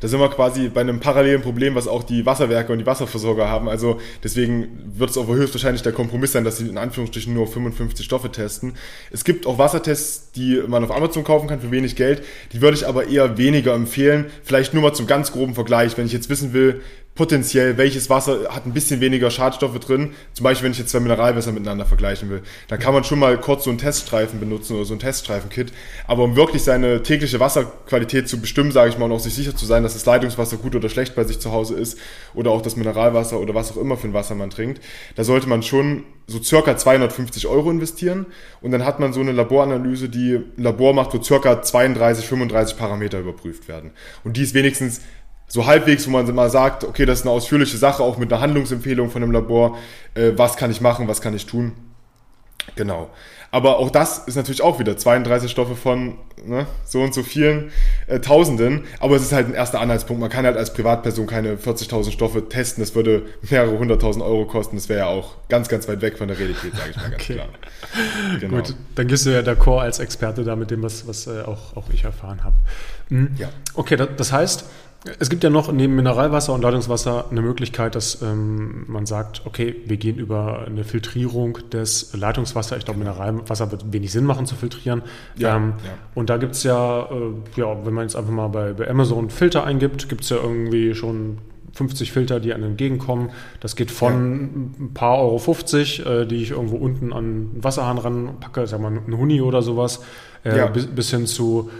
[0.00, 3.48] Da sind wir quasi bei einem parallelen Problem, was auch die Wasserwerke und die Wasserversorger
[3.48, 3.68] haben.
[3.68, 8.04] Also deswegen wird es auch höchstwahrscheinlich der Kompromiss sein, dass sie in Anführungsstrichen nur 55
[8.04, 8.74] Stoffe testen.
[9.10, 12.22] Es gibt auch Wassertests, die man auf Amazon kaufen kann für wenig Geld.
[12.52, 14.26] Die würde ich aber eher weniger empfehlen.
[14.42, 15.96] Vielleicht nur mal zum ganz groben Vergleich.
[15.96, 16.82] Wenn ich jetzt wissen will,
[17.16, 20.12] potenziell, welches Wasser hat ein bisschen weniger Schadstoffe drin.
[20.34, 22.42] Zum Beispiel, wenn ich jetzt zwei Mineralwässer miteinander vergleichen will.
[22.68, 25.72] Dann kann man schon mal kurz so einen Teststreifen benutzen oder so ein Teststreifen-Kit.
[26.06, 29.56] Aber um wirklich seine tägliche Wasserqualität zu bestimmen, sage ich mal, und auch sich sicher
[29.56, 31.98] zu sein, dass das Leitungswasser gut oder schlecht bei sich zu Hause ist
[32.34, 34.80] oder auch das Mineralwasser oder was auch immer für ein Wasser man trinkt,
[35.16, 38.26] da sollte man schon so circa 250 Euro investieren
[38.60, 42.76] und dann hat man so eine Laboranalyse, die ein Labor macht, wo circa 32, 35
[42.76, 43.92] Parameter überprüft werden.
[44.24, 45.00] Und die ist wenigstens
[45.48, 48.42] so halbwegs, wo man mal sagt, okay, das ist eine ausführliche Sache, auch mit einer
[48.42, 49.76] Handlungsempfehlung von dem Labor,
[50.14, 51.72] äh, was kann ich machen, was kann ich tun.
[52.74, 53.10] Genau.
[53.52, 57.70] Aber auch das ist natürlich auch wieder 32 Stoffe von ne, so und so vielen
[58.06, 58.84] äh, Tausenden.
[59.00, 60.20] Aber es ist halt ein erster Anhaltspunkt.
[60.20, 62.82] Man kann halt als Privatperson keine 40.000 Stoffe testen.
[62.82, 64.76] Das würde mehrere hunderttausend Euro kosten.
[64.76, 67.22] Das wäre ja auch ganz, ganz weit weg von der Realität, sage ich mal ganz
[67.22, 67.34] okay.
[67.34, 67.48] klar.
[68.40, 68.56] Genau.
[68.56, 71.76] Gut, dann gehst du ja d'accord als Experte da mit dem, was, was äh, auch,
[71.76, 72.56] auch ich erfahren habe.
[73.08, 73.30] Mhm.
[73.38, 73.48] Ja.
[73.74, 74.66] Okay, das heißt,
[75.18, 79.76] es gibt ja noch neben Mineralwasser und Leitungswasser eine Möglichkeit, dass ähm, man sagt, okay,
[79.86, 82.78] wir gehen über eine Filtrierung des Leitungswassers.
[82.78, 85.02] Ich glaube, Mineralwasser wird wenig Sinn machen zu filtrieren.
[85.36, 85.90] Ja, ähm, ja.
[86.14, 89.30] Und da gibt es ja, äh, ja, wenn man jetzt einfach mal bei, bei Amazon
[89.30, 91.38] Filter eingibt, gibt es ja irgendwie schon
[91.72, 93.30] 50 Filter, die einem entgegenkommen.
[93.60, 94.12] Das geht von
[94.78, 94.84] ja.
[94.84, 98.90] ein paar Euro 50, äh, die ich irgendwo unten an einen Wasserhahn ranpacke, sagen wir
[98.90, 100.02] mal ein Huni oder sowas,
[100.42, 101.70] äh, bis, bis hin zu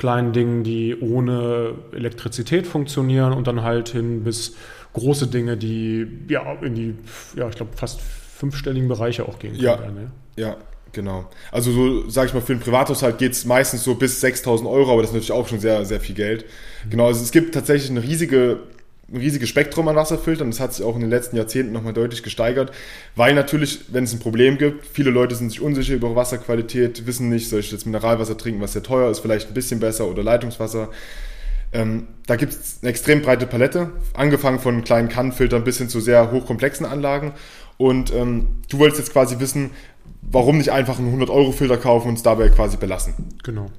[0.00, 4.56] kleinen Dingen, die ohne Elektrizität funktionieren und dann halt hin bis
[4.94, 6.94] große Dinge, die ja in die,
[7.36, 10.10] ja, ich glaube, fast fünfstelligen Bereiche auch gehen ja, können.
[10.36, 10.56] Ja, ja.
[10.92, 11.30] Genau.
[11.52, 14.90] Also so, sage ich mal, für den Privathaushalt geht es meistens so bis 6.000 Euro,
[14.90, 16.46] aber das ist natürlich auch schon sehr, sehr viel Geld.
[16.84, 16.90] Mhm.
[16.90, 18.58] Genau, also es gibt tatsächlich eine riesige
[19.12, 20.50] ein riesiges Spektrum an Wasserfiltern.
[20.50, 22.72] Das hat sich auch in den letzten Jahrzehnten nochmal deutlich gesteigert,
[23.16, 27.28] weil natürlich, wenn es ein Problem gibt, viele Leute sind sich unsicher über Wasserqualität, wissen
[27.28, 30.22] nicht, soll ich jetzt Mineralwasser trinken, was sehr teuer ist, vielleicht ein bisschen besser oder
[30.22, 30.90] Leitungswasser.
[31.72, 36.00] Ähm, da gibt es eine extrem breite Palette, angefangen von kleinen Kannenfiltern bis hin zu
[36.00, 37.32] sehr hochkomplexen Anlagen.
[37.78, 39.70] Und ähm, du wolltest jetzt quasi wissen,
[40.22, 43.14] warum nicht einfach einen 100-Euro-Filter kaufen und es dabei quasi belassen.
[43.42, 43.70] Genau.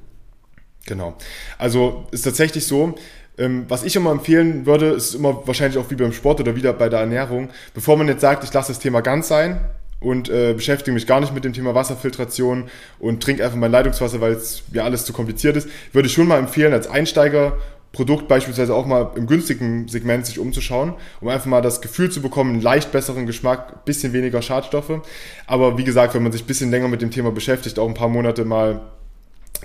[0.87, 1.15] Genau.
[1.57, 2.95] Also ist tatsächlich so,
[3.37, 6.73] ähm, was ich immer empfehlen würde, ist immer wahrscheinlich auch wie beim Sport oder wieder
[6.73, 9.61] bei der Ernährung, bevor man jetzt sagt, ich lasse das Thema ganz sein
[9.99, 14.19] und äh, beschäftige mich gar nicht mit dem Thema Wasserfiltration und trinke einfach mein Leitungswasser,
[14.19, 17.57] weil es mir alles zu kompliziert ist, würde ich schon mal empfehlen, als Einsteiger
[17.91, 22.21] Produkt beispielsweise auch mal im günstigen Segment sich umzuschauen, um einfach mal das Gefühl zu
[22.21, 25.01] bekommen, einen leicht besseren Geschmack, bisschen weniger Schadstoffe.
[25.45, 28.07] Aber wie gesagt, wenn man sich bisschen länger mit dem Thema beschäftigt, auch ein paar
[28.07, 28.79] Monate mal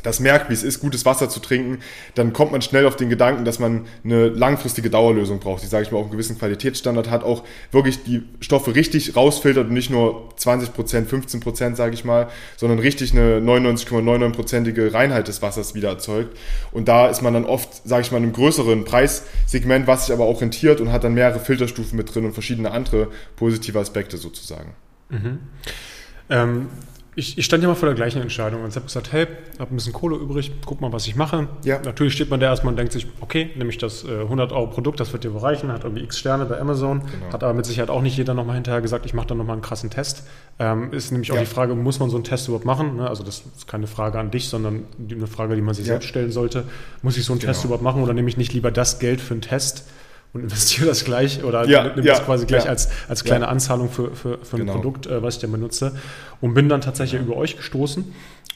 [0.02, 1.78] das merkt, wie es ist, gutes Wasser zu trinken,
[2.14, 5.84] dann kommt man schnell auf den Gedanken, dass man eine langfristige Dauerlösung braucht, die, sage
[5.84, 9.90] ich mal, auch einen gewissen Qualitätsstandard hat, auch wirklich die Stoffe richtig rausfiltert und nicht
[9.90, 15.74] nur 20 Prozent, 15 Prozent, sage ich mal, sondern richtig eine 99,99-prozentige Reinheit des Wassers
[15.74, 16.36] wieder erzeugt.
[16.72, 20.14] Und da ist man dann oft, sage ich mal, in einem größeren Preissegment, was sich
[20.14, 24.16] aber auch rentiert und hat dann mehrere Filterstufen mit drin und verschiedene andere positive Aspekte
[24.16, 24.74] sozusagen.
[25.08, 25.38] Mhm.
[26.28, 26.68] Ähm,
[27.18, 29.26] ich, ich stand ja mal vor der gleichen Entscheidung und habe gesagt, hey,
[29.58, 31.48] habe ein bisschen Kohle übrig, guck mal, was ich mache.
[31.64, 31.80] Ja.
[31.82, 34.66] Natürlich steht man da erstmal und denkt sich, okay, nehme ich das äh, 100 Euro
[34.66, 37.32] Produkt, das wird dir bereichen, hat irgendwie x Sterne bei Amazon, genau.
[37.32, 39.62] hat aber mit Sicherheit auch nicht jeder nochmal hinterher gesagt, ich mache dann nochmal einen
[39.62, 40.24] krassen Test.
[40.58, 41.40] Ähm, ist nämlich auch ja.
[41.40, 42.96] die Frage, muss man so einen Test überhaupt machen?
[42.96, 43.08] Ne?
[43.08, 45.94] Also das ist keine Frage an dich, sondern eine Frage, die man sich ja.
[45.94, 46.64] selbst stellen sollte.
[47.00, 47.52] Muss ich so einen genau.
[47.52, 49.86] Test überhaupt machen oder nehme ich nicht lieber das Geld für einen Test,
[50.32, 53.48] und investiere das gleich oder ja, nimm ja, das quasi gleich ja, als, als kleine
[53.48, 54.74] Anzahlung für, für, für ein genau.
[54.74, 55.92] Produkt, äh, was ich dann benutze.
[56.40, 58.04] Und bin dann tatsächlich über euch gestoßen.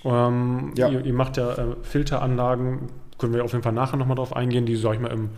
[0.05, 4.35] Ähm, ihr, ihr, macht ja äh, Filteranlagen, können wir auf jeden Fall nachher nochmal drauf
[4.35, 5.29] eingehen, die, sag ich mal, im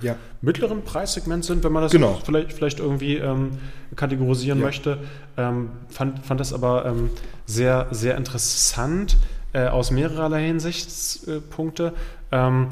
[0.40, 2.18] mittleren Preissegment sind, wenn man das genau.
[2.24, 3.58] vielleicht, vielleicht irgendwie ähm,
[3.96, 4.98] kategorisieren möchte.
[5.36, 7.10] Ähm, fand, fand das aber ähm,
[7.44, 9.16] sehr, sehr interessant
[9.52, 11.92] äh, aus mehrererlei Hinsichtspunkte.
[12.30, 12.68] Ähm,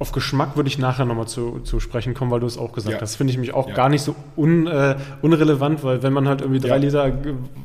[0.00, 2.94] auf Geschmack würde ich nachher nochmal zu, zu sprechen kommen, weil du es auch gesagt
[2.96, 3.00] ja.
[3.02, 3.16] hast.
[3.16, 3.74] Finde ich mich auch ja.
[3.74, 6.76] gar nicht so un, äh, unrelevant, weil wenn man halt irgendwie drei ja.
[6.76, 7.12] Liter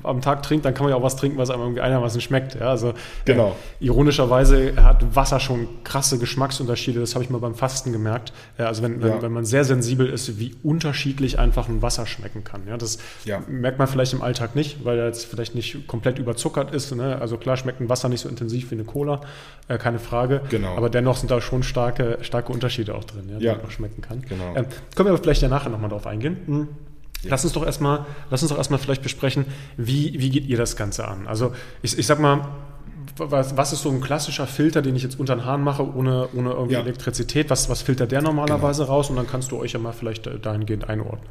[0.04, 2.62] am Tag trinkt, dann kann man ja auch was trinken, was einem irgendwie einigermaßen schmeckt.
[2.62, 2.94] Also
[3.24, 3.56] genau.
[3.80, 7.00] Äh, ironischerweise hat Wasser schon krasse Geschmacksunterschiede.
[7.00, 8.34] Das habe ich mal beim Fasten gemerkt.
[8.58, 12.44] Äh, also wenn, wenn, wenn, man sehr sensibel ist, wie unterschiedlich einfach ein Wasser schmecken
[12.44, 12.64] kann.
[12.78, 12.98] Das
[13.48, 16.94] merkt man vielleicht im Alltag nicht, weil er jetzt vielleicht nicht komplett überzuckert ist.
[16.94, 17.18] Ne?
[17.22, 19.22] Also klar schmeckt ein Wasser nicht so intensiv wie eine Cola,
[19.70, 20.42] äh, keine Frage.
[20.50, 20.76] Genau.
[20.76, 24.02] Aber dennoch sind da schon starke starke Unterschiede auch drin, ja, die man auch schmecken
[24.02, 24.22] kann.
[24.22, 24.56] Genau.
[24.56, 26.38] Ähm, können wir aber vielleicht ja nachher nochmal drauf eingehen.
[26.46, 26.68] Hm.
[27.24, 27.32] Ja.
[27.32, 29.46] Lass uns doch erstmal, lass uns doch erstmal vielleicht besprechen,
[29.78, 31.28] wie, wie geht ihr das Ganze an?
[31.28, 32.48] Also ich, ich sag mal,
[33.18, 36.28] was, was ist so ein klassischer Filter, den ich jetzt unter den Hahn mache, ohne,
[36.34, 36.82] ohne irgendwie ja.
[36.82, 37.50] Elektrizität?
[37.50, 38.96] Was, was filtert der normalerweise genau.
[38.96, 39.10] raus?
[39.10, 41.30] Und dann kannst du euch ja mal vielleicht äh, dahingehend einordnen.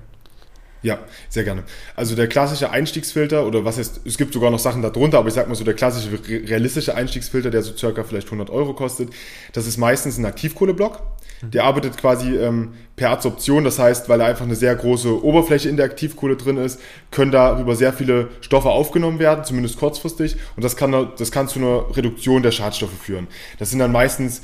[0.84, 0.98] Ja,
[1.30, 1.62] sehr gerne.
[1.96, 5.34] Also der klassische Einstiegsfilter oder was heißt, es gibt sogar noch Sachen darunter, aber ich
[5.34, 9.08] sag mal so der klassische realistische Einstiegsfilter, der so circa vielleicht 100 Euro kostet,
[9.54, 11.00] das ist meistens ein Aktivkohleblock.
[11.42, 15.70] Der arbeitet quasi ähm, per Adsorption, das heißt, weil da einfach eine sehr große Oberfläche
[15.70, 20.64] in der Aktivkohle drin ist, können darüber sehr viele Stoffe aufgenommen werden, zumindest kurzfristig, und
[20.64, 23.26] das kann, das kann zu einer Reduktion der Schadstoffe führen.
[23.58, 24.42] Das sind dann meistens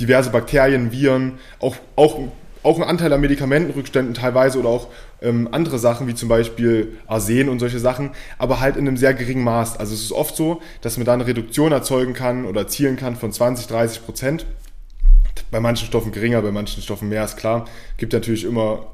[0.00, 2.18] diverse Bakterien, Viren, auch, auch
[2.64, 4.88] auch ein Anteil an Medikamentenrückständen teilweise oder auch
[5.22, 9.14] ähm, andere Sachen, wie zum Beispiel Arsen und solche Sachen, aber halt in einem sehr
[9.14, 9.78] geringen Maß.
[9.78, 13.16] Also es ist oft so, dass man da eine Reduktion erzeugen kann oder erzielen kann
[13.16, 14.46] von 20, 30 Prozent.
[15.50, 17.66] Bei manchen Stoffen geringer, bei manchen Stoffen mehr, ist klar.
[17.98, 18.86] Gibt natürlich immer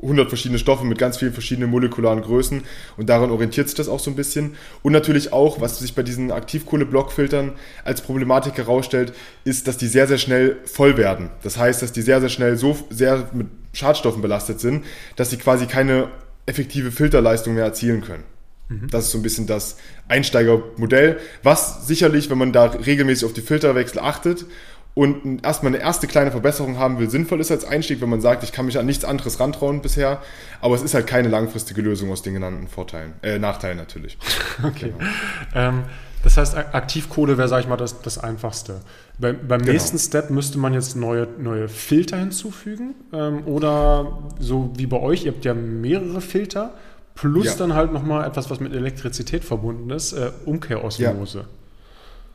[0.00, 2.62] 100 verschiedene Stoffe mit ganz vielen verschiedenen molekularen Größen
[2.96, 4.54] und daran orientiert sich das auch so ein bisschen.
[4.82, 7.52] Und natürlich auch, was sich bei diesen Aktivkohle-Blockfiltern
[7.84, 9.12] als Problematik herausstellt,
[9.44, 11.30] ist, dass die sehr, sehr schnell voll werden.
[11.42, 14.84] Das heißt, dass die sehr, sehr schnell so sehr mit Schadstoffen belastet sind,
[15.16, 16.08] dass sie quasi keine
[16.46, 18.24] effektive Filterleistung mehr erzielen können.
[18.68, 18.88] Mhm.
[18.90, 19.76] Das ist so ein bisschen das
[20.08, 24.46] Einsteigermodell, was sicherlich, wenn man da regelmäßig auf die Filterwechsel achtet
[24.94, 28.44] und erstmal eine erste kleine Verbesserung haben will, sinnvoll ist als Einstieg, wenn man sagt,
[28.44, 30.20] ich kann mich an nichts anderes rantrauen bisher,
[30.60, 34.18] aber es ist halt keine langfristige Lösung aus den genannten Vorteilen, äh, Nachteilen natürlich.
[34.62, 34.92] Okay.
[34.96, 35.10] Genau.
[35.54, 35.84] Ähm,
[36.22, 38.80] das heißt, Aktivkohle wäre, sage ich mal, das, das Einfachste.
[39.18, 39.72] Bei, beim genau.
[39.72, 45.24] nächsten Step müsste man jetzt neue, neue Filter hinzufügen ähm, oder so wie bei euch,
[45.24, 46.74] ihr habt ja mehrere Filter
[47.14, 47.54] plus ja.
[47.56, 51.38] dann halt nochmal etwas, was mit Elektrizität verbunden ist, äh, Umkehrosmose.
[51.38, 51.44] Ja.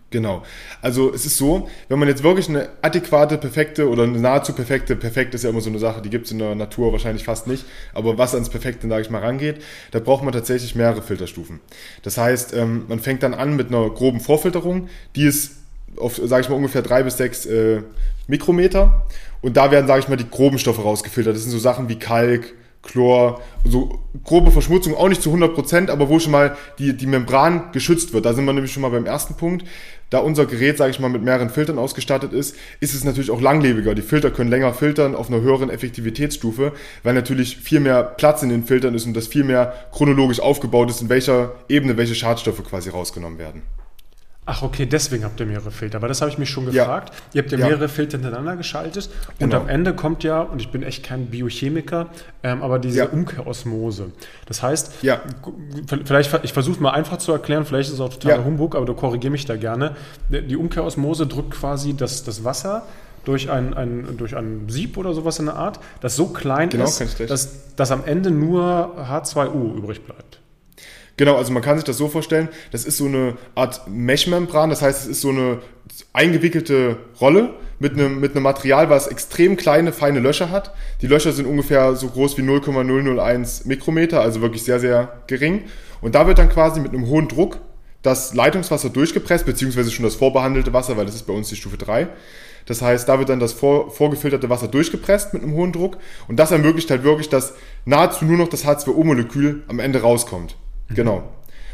[0.09, 0.43] Genau.
[0.81, 4.95] Also es ist so, wenn man jetzt wirklich eine adäquate, perfekte oder eine nahezu perfekte,
[4.95, 7.45] perfekt ist ja immer so eine Sache, die gibt es in der Natur wahrscheinlich fast
[7.45, 11.59] nicht, aber was ans Perfekte, sage ich mal, rangeht, da braucht man tatsächlich mehrere Filterstufen.
[12.03, 15.57] Das heißt, ähm, man fängt dann an mit einer groben Vorfilterung, die ist
[15.97, 17.81] auf, sage ich mal, ungefähr drei bis sechs äh,
[18.27, 19.07] Mikrometer
[19.41, 21.35] und da werden, sage ich mal, die groben Stoffe rausgefiltert.
[21.35, 22.53] Das sind so Sachen wie Kalk,
[22.87, 27.05] Chlor, so grobe Verschmutzung, auch nicht zu 100 Prozent, aber wo schon mal die, die
[27.05, 28.25] Membran geschützt wird.
[28.25, 29.65] Da sind wir nämlich schon mal beim ersten Punkt.
[30.09, 33.41] Da unser Gerät, sage ich mal, mit mehreren Filtern ausgestattet ist, ist es natürlich auch
[33.41, 33.93] langlebiger.
[33.93, 36.71] Die Filter können länger filtern auf einer höheren Effektivitätsstufe,
[37.03, 40.89] weil natürlich viel mehr Platz in den Filtern ist und das viel mehr chronologisch aufgebaut
[40.89, 43.63] ist, in welcher Ebene welche Schadstoffe quasi rausgenommen werden.
[44.49, 46.01] Ach, okay, deswegen habt ihr mehrere Filter.
[46.01, 47.13] Weil das habe ich mich schon gefragt.
[47.13, 47.21] Ja.
[47.33, 49.09] Ihr habt ja, ja, mehrere Filter hintereinander geschaltet.
[49.39, 49.57] Und genau.
[49.57, 52.07] am Ende kommt ja, und ich bin echt kein Biochemiker,
[52.43, 53.05] ähm, aber diese ja.
[53.07, 54.13] Umkehrosmose.
[54.45, 55.19] Das heißt, ja.
[56.05, 58.93] vielleicht, ich versuche mal einfach zu erklären, vielleicht ist es auch totaler Humbug, aber du
[58.93, 59.97] korrigiere mich da gerne.
[60.29, 62.83] Die Umkehrosmose drückt quasi das, das Wasser
[63.25, 66.85] durch ein, ein, durch ein Sieb oder sowas in der Art, das so klein genau,
[66.85, 70.36] ist, dass, dass am Ende nur H2O übrig bleibt.
[71.17, 74.83] Genau, also man kann sich das so vorstellen, das ist so eine Art Meshmembran, das
[74.83, 75.59] heißt, es ist so eine
[76.13, 80.73] eingewickelte Rolle mit einem, mit einem Material, was extrem kleine, feine Löcher hat.
[81.01, 85.63] Die Löcher sind ungefähr so groß wie 0,001 Mikrometer, also wirklich sehr, sehr gering.
[86.01, 87.59] Und da wird dann quasi mit einem hohen Druck
[88.03, 91.77] das Leitungswasser durchgepresst, beziehungsweise schon das vorbehandelte Wasser, weil das ist bei uns die Stufe
[91.77, 92.07] 3.
[92.67, 96.37] Das heißt, da wird dann das vor, vorgefilterte Wasser durchgepresst mit einem hohen Druck und
[96.37, 97.53] das ermöglicht halt wirklich, dass
[97.85, 100.57] nahezu nur noch das H2O-Molekül am Ende rauskommt.
[100.93, 101.23] Genau.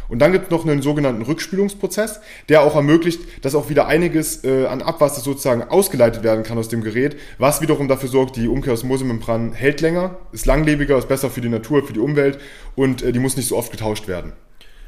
[0.09, 4.43] Und dann gibt es noch einen sogenannten Rückspülungsprozess, der auch ermöglicht, dass auch wieder einiges
[4.43, 8.47] äh, an Abwasser sozusagen ausgeleitet werden kann aus dem Gerät, was wiederum dafür sorgt, die
[8.47, 12.39] Umkehrosmosemembran hält länger, ist langlebiger, ist besser für die Natur, für die Umwelt
[12.75, 14.33] und äh, die muss nicht so oft getauscht werden.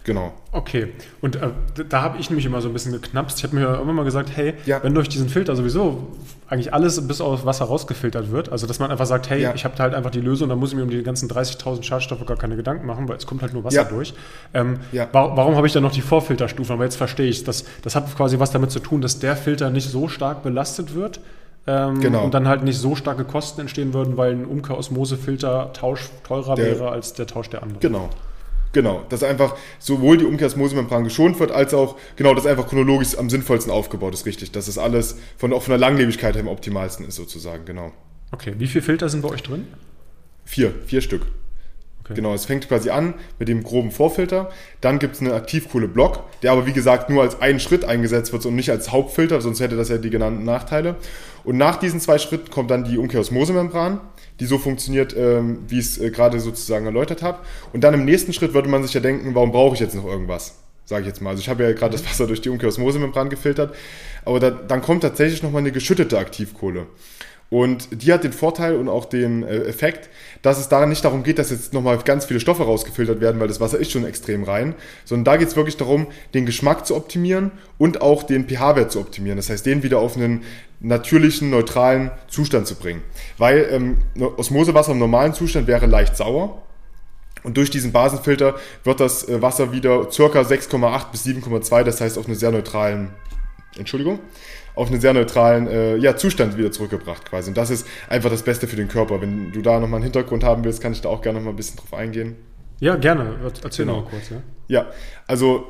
[0.05, 0.33] Genau.
[0.51, 0.89] Okay,
[1.21, 1.49] und äh,
[1.89, 3.39] da habe ich nämlich immer so ein bisschen geknapst.
[3.39, 4.81] Ich habe mir immer mal gesagt, hey, ja.
[4.83, 6.15] wenn durch diesen Filter sowieso
[6.47, 9.53] eigentlich alles bis auf Wasser rausgefiltert wird, also dass man einfach sagt, hey, ja.
[9.55, 12.23] ich habe halt einfach die Lösung, da muss ich mir um die ganzen 30.000 Schadstoffe
[12.27, 13.83] gar keine Gedanken machen, weil es kommt halt nur Wasser ja.
[13.83, 14.13] durch.
[14.53, 14.77] Ähm,
[15.11, 16.73] warum, warum habe ich dann noch die Vorfilterstufen?
[16.73, 17.65] Aber jetzt verstehe ich es.
[17.81, 21.19] Das, hat quasi was damit zu tun, dass der Filter nicht so stark belastet wird.
[21.65, 22.25] Ähm, genau.
[22.25, 26.65] Und dann halt nicht so starke Kosten entstehen würden, weil ein Umkehrosmosefilter Tausch teurer der,
[26.65, 27.79] wäre als der Tausch der anderen.
[27.79, 28.11] Genau.
[28.75, 33.29] Genau, dass einfach sowohl die Umkehrosmosemembran geschont wird, als auch, genau, dass einfach chronologisch am
[33.29, 34.51] sinnvollsten aufgebaut ist, richtig.
[34.51, 37.93] Dass es alles von, auch von der Langlebigkeit her am optimalsten ist, sozusagen, genau.
[38.33, 39.65] Okay, wie viele Filter sind bei euch drin?
[40.43, 41.21] Vier, vier Stück.
[42.03, 42.15] Okay.
[42.15, 44.49] Genau, es fängt quasi an mit dem groben Vorfilter.
[44.81, 48.45] Dann gibt es einen Aktivkohle-Block, der aber wie gesagt nur als einen Schritt eingesetzt wird
[48.45, 50.97] und nicht als Hauptfilter, sonst hätte das ja die genannten Nachteile.
[51.45, 54.01] Und nach diesen zwei Schritten kommt dann die Umkehrosmosemembran
[54.39, 57.39] die so funktioniert, ähm, wie ich es äh, gerade sozusagen erläutert habe.
[57.73, 60.05] Und dann im nächsten Schritt würde man sich ja denken, warum brauche ich jetzt noch
[60.05, 60.55] irgendwas?
[60.85, 61.31] Sage ich jetzt mal.
[61.31, 63.75] Also ich habe ja gerade das Wasser durch die Umkehrosmosemembran gefiltert,
[64.23, 66.85] aber da, dann kommt tatsächlich nochmal eine geschüttete Aktivkohle.
[67.49, 70.09] Und die hat den Vorteil und auch den äh, Effekt,
[70.41, 73.47] dass es daran nicht darum geht, dass jetzt nochmal ganz viele Stoffe rausgefiltert werden, weil
[73.47, 74.73] das Wasser ist schon extrem rein,
[75.05, 78.99] sondern da geht es wirklich darum, den Geschmack zu optimieren und auch den pH-Wert zu
[78.99, 79.37] optimieren.
[79.37, 80.41] Das heißt, den wieder auf einen
[80.79, 83.01] natürlichen, neutralen Zustand zu bringen.
[83.37, 83.97] Weil ähm,
[84.37, 86.61] Osmosewasser im normalen Zustand wäre leicht sauer
[87.43, 92.17] Und durch diesen Basenfilter wird das äh, Wasser wieder circa 6,8 bis 7,2, das heißt
[92.17, 93.09] auf einen sehr neutralen,
[93.77, 94.19] Entschuldigung,
[94.75, 97.49] auf einen sehr neutralen äh, ja, Zustand wieder zurückgebracht quasi.
[97.49, 99.21] Und das ist einfach das Beste für den Körper.
[99.21, 101.57] Wenn du da nochmal einen Hintergrund haben willst, kann ich da auch gerne nochmal ein
[101.57, 102.35] bisschen drauf eingehen.
[102.79, 103.35] Ja, gerne.
[103.63, 104.01] Erzähl genau.
[104.01, 104.29] noch kurz.
[104.29, 104.85] Ja, ja
[105.27, 105.65] also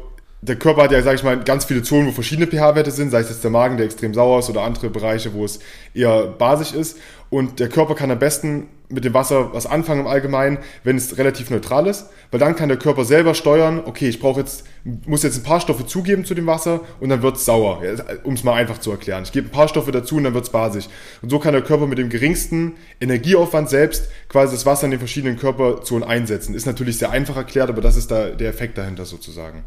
[0.47, 3.19] der Körper hat ja, sage ich mal, ganz viele Zonen, wo verschiedene pH-Werte sind, sei
[3.19, 5.59] es jetzt der Magen, der extrem sauer ist oder andere Bereiche, wo es
[5.93, 6.97] eher basisch ist.
[7.31, 11.17] Und der Körper kann am besten mit dem Wasser was anfangen im Allgemeinen, wenn es
[11.17, 15.23] relativ neutral ist, weil dann kann der Körper selber steuern, okay, ich brauche jetzt, muss
[15.23, 17.81] jetzt ein paar Stoffe zugeben zu dem Wasser und dann wird es sauer,
[18.23, 19.23] um es mal einfach zu erklären.
[19.23, 20.85] Ich gebe ein paar Stoffe dazu und dann wird es basisch.
[21.23, 24.99] Und so kann der Körper mit dem geringsten Energieaufwand selbst quasi das Wasser in den
[24.99, 26.53] verschiedenen Körperzonen einsetzen.
[26.53, 29.63] Ist natürlich sehr einfach erklärt, aber das ist da der Effekt dahinter sozusagen.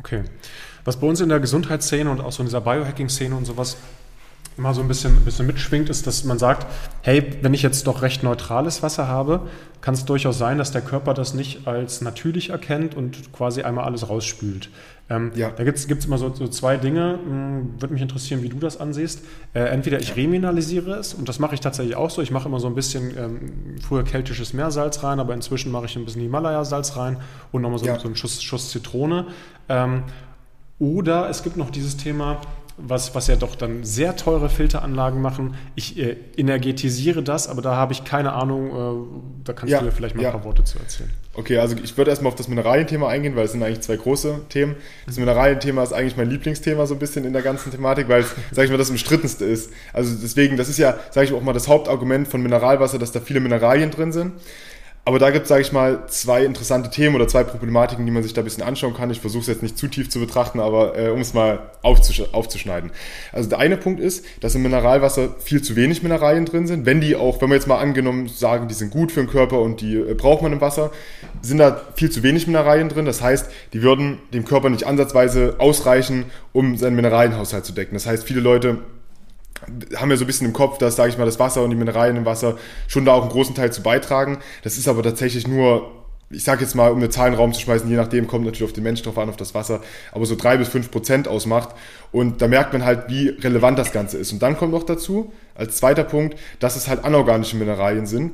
[0.00, 0.24] Okay.
[0.84, 3.76] Was bei uns in der Gesundheitsszene und auch so in dieser Biohacking-Szene und sowas
[4.60, 6.66] immer so ein bisschen, ein bisschen mitschwingt, ist, dass man sagt,
[7.00, 9.48] hey, wenn ich jetzt doch recht neutrales Wasser habe,
[9.80, 13.86] kann es durchaus sein, dass der Körper das nicht als natürlich erkennt und quasi einmal
[13.86, 14.68] alles rausspült.
[15.08, 15.50] Ähm, ja.
[15.50, 18.78] Da gibt es immer so, so, zwei Dinge, hm, würde mich interessieren, wie du das
[18.78, 19.24] ansiehst.
[19.54, 22.60] Äh, entweder ich remineralisiere es, und das mache ich tatsächlich auch so, ich mache immer
[22.60, 26.98] so ein bisschen ähm, früher keltisches Meersalz rein, aber inzwischen mache ich ein bisschen Himalaya-Salz
[26.98, 27.16] rein
[27.50, 27.98] und nochmal so, ja.
[27.98, 29.26] so einen Schuss, Schuss Zitrone.
[29.70, 30.02] Ähm,
[30.78, 32.40] oder es gibt noch dieses Thema,
[32.86, 35.56] was, was ja doch dann sehr teure Filteranlagen machen.
[35.74, 39.86] Ich äh, energetisiere das, aber da habe ich keine Ahnung, äh, da kannst ja, du
[39.86, 40.28] mir vielleicht mal ja.
[40.28, 41.10] ein paar Worte zu erzählen.
[41.34, 44.42] Okay, also ich würde erstmal auf das Mineralienthema eingehen, weil es sind eigentlich zwei große
[44.48, 44.74] Themen.
[45.06, 48.34] Das Mineralienthema ist eigentlich mein Lieblingsthema so ein bisschen in der ganzen Thematik, weil es,
[48.50, 49.70] sage ich mal, das umstrittenste ist.
[49.92, 53.20] Also deswegen, das ist ja, sage ich auch mal, das Hauptargument von Mineralwasser, dass da
[53.20, 54.32] viele Mineralien drin sind.
[55.06, 58.22] Aber da gibt es, sage ich mal, zwei interessante Themen oder zwei Problematiken, die man
[58.22, 59.10] sich da ein bisschen anschauen kann.
[59.10, 62.22] Ich versuche es jetzt nicht zu tief zu betrachten, aber äh, um es mal aufzusch
[62.32, 62.90] aufzuschneiden.
[63.32, 66.84] Also der eine Punkt ist, dass im Mineralwasser viel zu wenig Mineralien drin sind.
[66.84, 69.60] Wenn die auch, wenn wir jetzt mal angenommen sagen, die sind gut für den Körper
[69.60, 70.90] und die äh, braucht man im Wasser,
[71.40, 73.06] sind da viel zu wenig Mineralien drin.
[73.06, 77.94] Das heißt, die würden dem Körper nicht ansatzweise ausreichen, um seinen Mineralienhaushalt zu decken.
[77.94, 78.78] Das heißt, viele Leute
[79.96, 81.76] haben wir so ein bisschen im Kopf, dass, sage ich mal, das Wasser und die
[81.76, 84.38] Mineralien im Wasser schon da auch einen großen Teil zu beitragen.
[84.62, 85.90] Das ist aber tatsächlich nur,
[86.30, 88.44] ich sage jetzt mal, um eine Zahl in den Raum zu schmeißen, je nachdem kommt
[88.44, 91.28] natürlich auf den Mensch drauf an, auf das Wasser, aber so drei bis fünf Prozent
[91.28, 91.70] ausmacht.
[92.12, 94.32] Und da merkt man halt, wie relevant das Ganze ist.
[94.32, 98.32] Und dann kommt noch dazu, als zweiter Punkt, dass es halt anorganische Mineralien sind.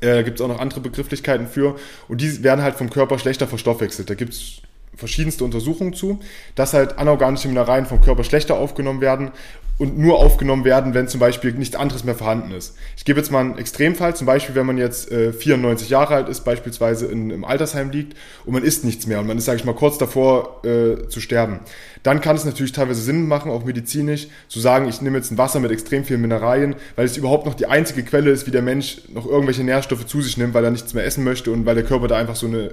[0.00, 1.76] Äh, gibt es auch noch andere Begrifflichkeiten für.
[2.08, 4.10] Und die werden halt vom Körper schlechter verstoffwechselt.
[4.10, 4.62] Da gibt es
[4.96, 6.20] verschiedenste Untersuchungen zu,
[6.54, 9.32] dass halt anorganische Mineralien vom Körper schlechter aufgenommen werden
[9.76, 12.76] und nur aufgenommen werden, wenn zum Beispiel nichts anderes mehr vorhanden ist.
[12.96, 16.28] Ich gebe jetzt mal einen Extremfall, zum Beispiel, wenn man jetzt äh, 94 Jahre alt
[16.28, 19.58] ist, beispielsweise in, im Altersheim liegt und man isst nichts mehr und man ist, sage
[19.58, 21.58] ich mal, kurz davor äh, zu sterben.
[22.04, 25.38] Dann kann es natürlich teilweise Sinn machen, auch medizinisch, zu sagen, ich nehme jetzt ein
[25.38, 28.62] Wasser mit extrem vielen Mineralien, weil es überhaupt noch die einzige Quelle ist, wie der
[28.62, 31.74] Mensch noch irgendwelche Nährstoffe zu sich nimmt, weil er nichts mehr essen möchte und weil
[31.74, 32.72] der Körper da einfach so eine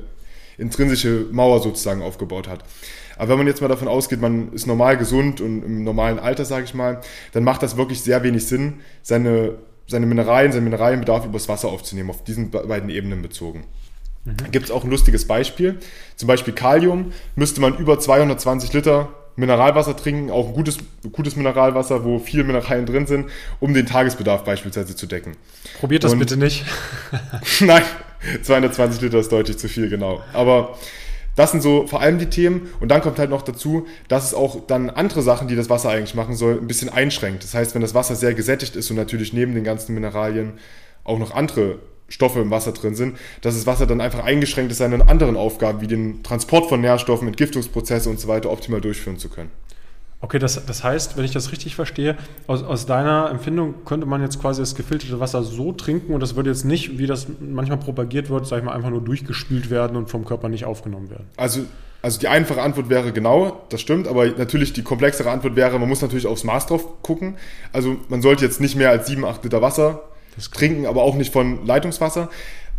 [0.61, 2.63] intrinsische Mauer sozusagen aufgebaut hat.
[3.17, 6.45] Aber wenn man jetzt mal davon ausgeht, man ist normal gesund und im normalen Alter,
[6.45, 7.01] sage ich mal,
[7.33, 9.55] dann macht das wirklich sehr wenig Sinn, seine,
[9.87, 13.65] seine Mineralien, seinen Mineralienbedarf übers Wasser aufzunehmen, auf diesen beiden Ebenen bezogen.
[14.25, 14.51] Mhm.
[14.51, 15.79] Gibt es auch ein lustiges Beispiel.
[16.15, 20.77] Zum Beispiel Kalium müsste man über 220 Liter Mineralwasser trinken, auch ein gutes,
[21.11, 25.37] gutes Mineralwasser, wo viele Mineralien drin sind, um den Tagesbedarf beispielsweise zu decken.
[25.79, 26.65] Probiert das Und, bitte nicht.
[27.61, 27.83] Nein,
[28.43, 30.21] 220 Liter ist deutlich zu viel, genau.
[30.33, 30.77] Aber
[31.35, 32.69] das sind so vor allem die Themen.
[32.79, 35.89] Und dann kommt halt noch dazu, dass es auch dann andere Sachen, die das Wasser
[35.89, 37.43] eigentlich machen soll, ein bisschen einschränkt.
[37.43, 40.53] Das heißt, wenn das Wasser sehr gesättigt ist und natürlich neben den ganzen Mineralien
[41.03, 41.79] auch noch andere
[42.09, 45.79] Stoffe im Wasser drin sind, dass das Wasser dann einfach eingeschränkt ist, seine anderen Aufgaben
[45.81, 49.49] wie den Transport von Nährstoffen, Entgiftungsprozesse und so weiter optimal durchführen zu können.
[50.21, 54.21] Okay, das, das heißt, wenn ich das richtig verstehe, aus, aus deiner Empfindung könnte man
[54.21, 57.79] jetzt quasi das gefilterte Wasser so trinken und das würde jetzt nicht, wie das manchmal
[57.79, 61.25] propagiert wird, sag ich mal, einfach nur durchgespült werden und vom Körper nicht aufgenommen werden.
[61.37, 61.61] Also,
[62.03, 65.89] also die einfache Antwort wäre genau, das stimmt, aber natürlich die komplexere Antwort wäre, man
[65.89, 67.37] muss natürlich aufs Maß drauf gucken.
[67.73, 70.03] Also man sollte jetzt nicht mehr als 7, 8 Liter Wasser
[70.53, 72.29] trinken, aber auch nicht von Leitungswasser.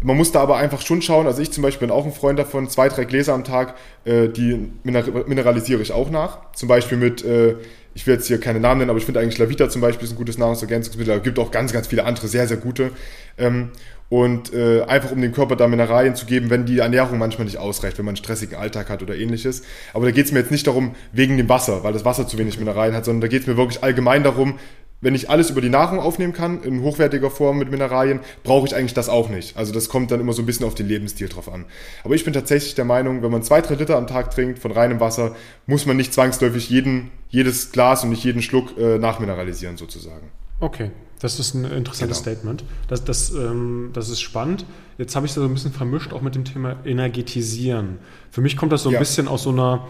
[0.03, 2.39] Man muss da aber einfach schon schauen, also ich zum Beispiel bin auch ein Freund
[2.39, 6.53] davon, zwei, drei Gläser am Tag, äh, die mineralisiere ich auch nach.
[6.55, 7.55] Zum Beispiel mit, äh,
[7.95, 10.13] ich will jetzt hier keine Namen nennen, aber ich finde eigentlich Lavita zum Beispiel ist
[10.13, 12.91] ein gutes Nahrungsergänzungsmittel, aber gibt auch ganz, ganz viele andere, sehr, sehr gute.
[13.39, 13.71] Ähm,
[14.09, 17.57] und äh, einfach um dem Körper da Mineralien zu geben, wenn die Ernährung manchmal nicht
[17.57, 19.63] ausreicht, wenn man einen stressigen Alltag hat oder ähnliches.
[19.95, 22.37] Aber da geht es mir jetzt nicht darum, wegen dem Wasser, weil das Wasser zu
[22.37, 24.59] wenig Mineralien hat, sondern da geht es mir wirklich allgemein darum,
[25.03, 28.75] wenn ich alles über die Nahrung aufnehmen kann, in hochwertiger Form mit Mineralien, brauche ich
[28.75, 29.57] eigentlich das auch nicht.
[29.57, 31.67] Also das kommt dann immer so ein bisschen auf den Lebensstil drauf an.
[32.05, 34.73] Aber ich bin tatsächlich der Meinung, wenn man zwei, drei Liter am Tag trinkt von
[34.73, 35.35] reinem Wasser,
[35.67, 40.31] muss man nicht zwangsläufig jeden, jedes Glas und nicht jeden Schluck äh, nachmineralisieren sozusagen.
[40.61, 42.35] Okay, das ist ein interessantes genau.
[42.37, 42.65] Statement.
[42.87, 44.65] Das, das, ähm, das ist spannend.
[44.99, 47.99] Jetzt habe ich es so ein bisschen vermischt, auch mit dem Thema Energetisieren.
[48.31, 48.99] Für mich kommt das so ein ja.
[49.01, 49.89] bisschen aus so einer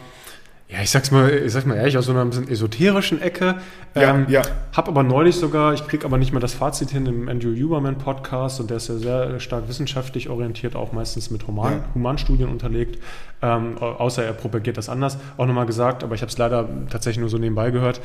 [0.72, 3.56] ja, ich sag's mal, ich sag's mal ehrlich, aus so einer ein bisschen esoterischen Ecke.
[3.94, 4.40] Ja, ähm, ja.
[4.74, 7.98] Hab aber neulich sogar, ich krieg aber nicht mehr das Fazit hin im Andrew Huberman
[7.98, 11.84] Podcast und der ist ja sehr stark wissenschaftlich orientiert, auch meistens mit Human, ja.
[11.94, 13.02] Humanstudien unterlegt,
[13.42, 17.20] ähm, außer er propagiert das anders, auch nochmal gesagt, aber ich habe es leider tatsächlich
[17.20, 18.00] nur so nebenbei gehört.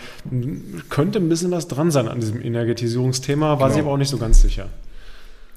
[0.90, 3.74] Könnte ein bisschen was dran sein an diesem Energetisierungsthema, war genau.
[3.74, 4.66] sie aber auch nicht so ganz sicher.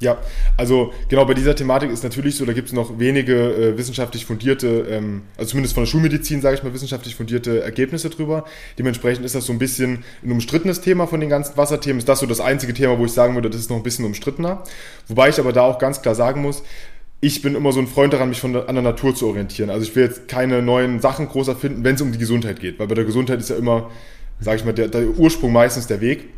[0.01, 0.17] Ja,
[0.57, 4.25] also genau bei dieser Thematik ist natürlich so, da gibt es noch wenige äh, wissenschaftlich
[4.25, 8.47] fundierte, ähm, also zumindest von der Schulmedizin, sage ich mal, wissenschaftlich fundierte Ergebnisse drüber.
[8.79, 11.99] Dementsprechend ist das so ein bisschen ein umstrittenes Thema von den ganzen Wasserthemen.
[11.99, 14.07] Ist das so das einzige Thema, wo ich sagen würde, das ist noch ein bisschen
[14.07, 14.65] umstrittener.
[15.07, 16.63] Wobei ich aber da auch ganz klar sagen muss,
[17.21, 19.69] ich bin immer so ein Freund daran, mich von der, an der Natur zu orientieren.
[19.69, 22.79] Also ich will jetzt keine neuen Sachen groß erfinden, wenn es um die Gesundheit geht,
[22.79, 23.91] weil bei der Gesundheit ist ja immer,
[24.41, 26.31] sage ich mal, der, der Ursprung meistens der Weg.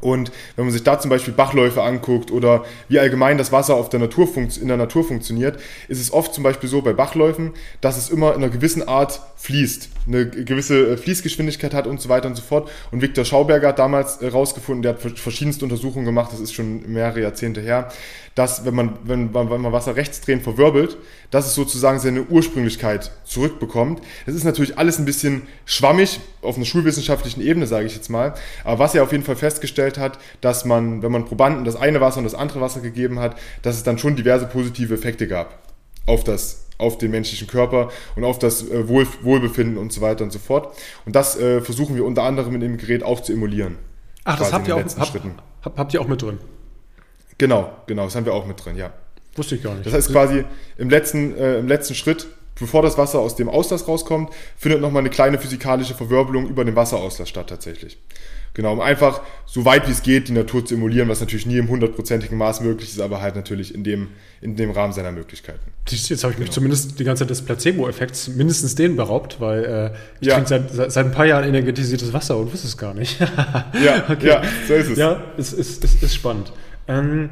[0.00, 3.88] Und wenn man sich da zum Beispiel Bachläufe anguckt oder wie allgemein das Wasser auf
[3.88, 5.58] der Natur in der Natur funktioniert,
[5.88, 9.20] ist es oft zum Beispiel so bei Bachläufen, dass es immer in einer gewissen Art
[9.38, 12.68] fließt, eine gewisse äh, Fließgeschwindigkeit hat und so weiter und so fort.
[12.90, 17.22] Und Viktor Schauberger hat damals herausgefunden, der hat verschiedenste Untersuchungen gemacht, das ist schon mehrere
[17.22, 17.88] Jahrzehnte her,
[18.34, 20.96] dass wenn man, wenn, wenn man Wasser rechts drehen verwirbelt,
[21.30, 24.02] dass es sozusagen seine Ursprünglichkeit zurückbekommt.
[24.26, 28.34] Das ist natürlich alles ein bisschen schwammig auf einer schulwissenschaftlichen Ebene, sage ich jetzt mal.
[28.64, 32.00] Aber was er auf jeden Fall festgestellt hat, dass man, wenn man Probanden das eine
[32.00, 35.58] Wasser und das andere Wasser gegeben hat, dass es dann schon diverse positive Effekte gab
[36.06, 40.24] auf das auf den menschlichen Körper und auf das äh, Wohl, Wohlbefinden und so weiter
[40.24, 40.74] und so fort.
[41.04, 43.76] Und das äh, versuchen wir unter anderem in dem Gerät auch zu emulieren.
[44.24, 45.14] Ach, das habt ihr, auch, hab,
[45.62, 46.38] hab, habt ihr auch mit drin?
[47.38, 48.92] Genau, genau, das haben wir auch mit drin, ja.
[49.36, 49.86] Wusste ich gar nicht.
[49.86, 50.44] Das heißt quasi
[50.76, 52.26] im letzten, äh, im letzten Schritt,
[52.58, 56.76] bevor das Wasser aus dem Auslass rauskommt, findet nochmal eine kleine physikalische Verwirbelung über den
[56.76, 57.98] Wasserauslass statt tatsächlich.
[58.58, 61.58] Genau, um einfach so weit wie es geht die Natur zu emulieren, was natürlich nie
[61.58, 64.08] im hundertprozentigen Maß möglich ist, aber halt natürlich in dem,
[64.40, 65.70] in dem Rahmen seiner Möglichkeiten.
[65.88, 66.54] Jetzt habe ich mich genau.
[66.54, 69.90] zumindest die ganze Zeit des Placebo-Effekts, mindestens den beraubt, weil äh,
[70.20, 70.34] ich ja.
[70.34, 73.20] trinke seit, seit ein paar Jahren energetisiertes Wasser und wusste es gar nicht.
[73.80, 74.26] ja, okay.
[74.26, 74.98] ja, so ist es.
[74.98, 76.52] Ja, es ist, ist, ist spannend.
[76.88, 77.30] Ähm,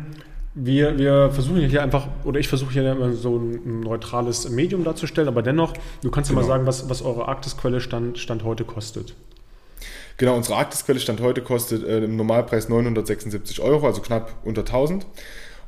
[0.55, 5.27] wir, wir versuchen hier einfach, oder ich versuche hier immer so ein neutrales Medium darzustellen,
[5.27, 5.73] aber dennoch,
[6.05, 6.43] du kannst genau.
[6.43, 6.71] ja mal genau.
[6.71, 9.17] sagen, was, was eure Arktisquelle Stand, Stand heute kostet.
[10.17, 15.07] Genau, unsere Arktisquelle Stand heute kostet äh, im Normalpreis 976 Euro, also knapp unter 1000.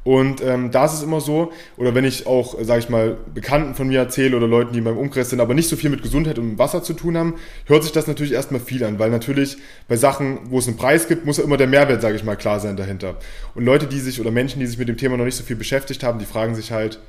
[0.04, 3.74] Und ähm, da ist es immer so, oder wenn ich auch, sage ich mal, Bekannten
[3.74, 6.02] von mir erzähle oder Leuten, die in meinem Umkreis sind, aber nicht so viel mit
[6.02, 7.34] Gesundheit und Wasser zu tun haben,
[7.66, 11.08] hört sich das natürlich erstmal viel an, weil natürlich bei Sachen, wo es einen Preis
[11.08, 13.16] gibt, muss ja immer der Mehrwert, sage ich mal, klar sein dahinter.
[13.54, 15.56] Und Leute, die sich oder Menschen, die sich mit dem Thema noch nicht so viel
[15.56, 17.00] beschäftigt haben, die fragen sich halt,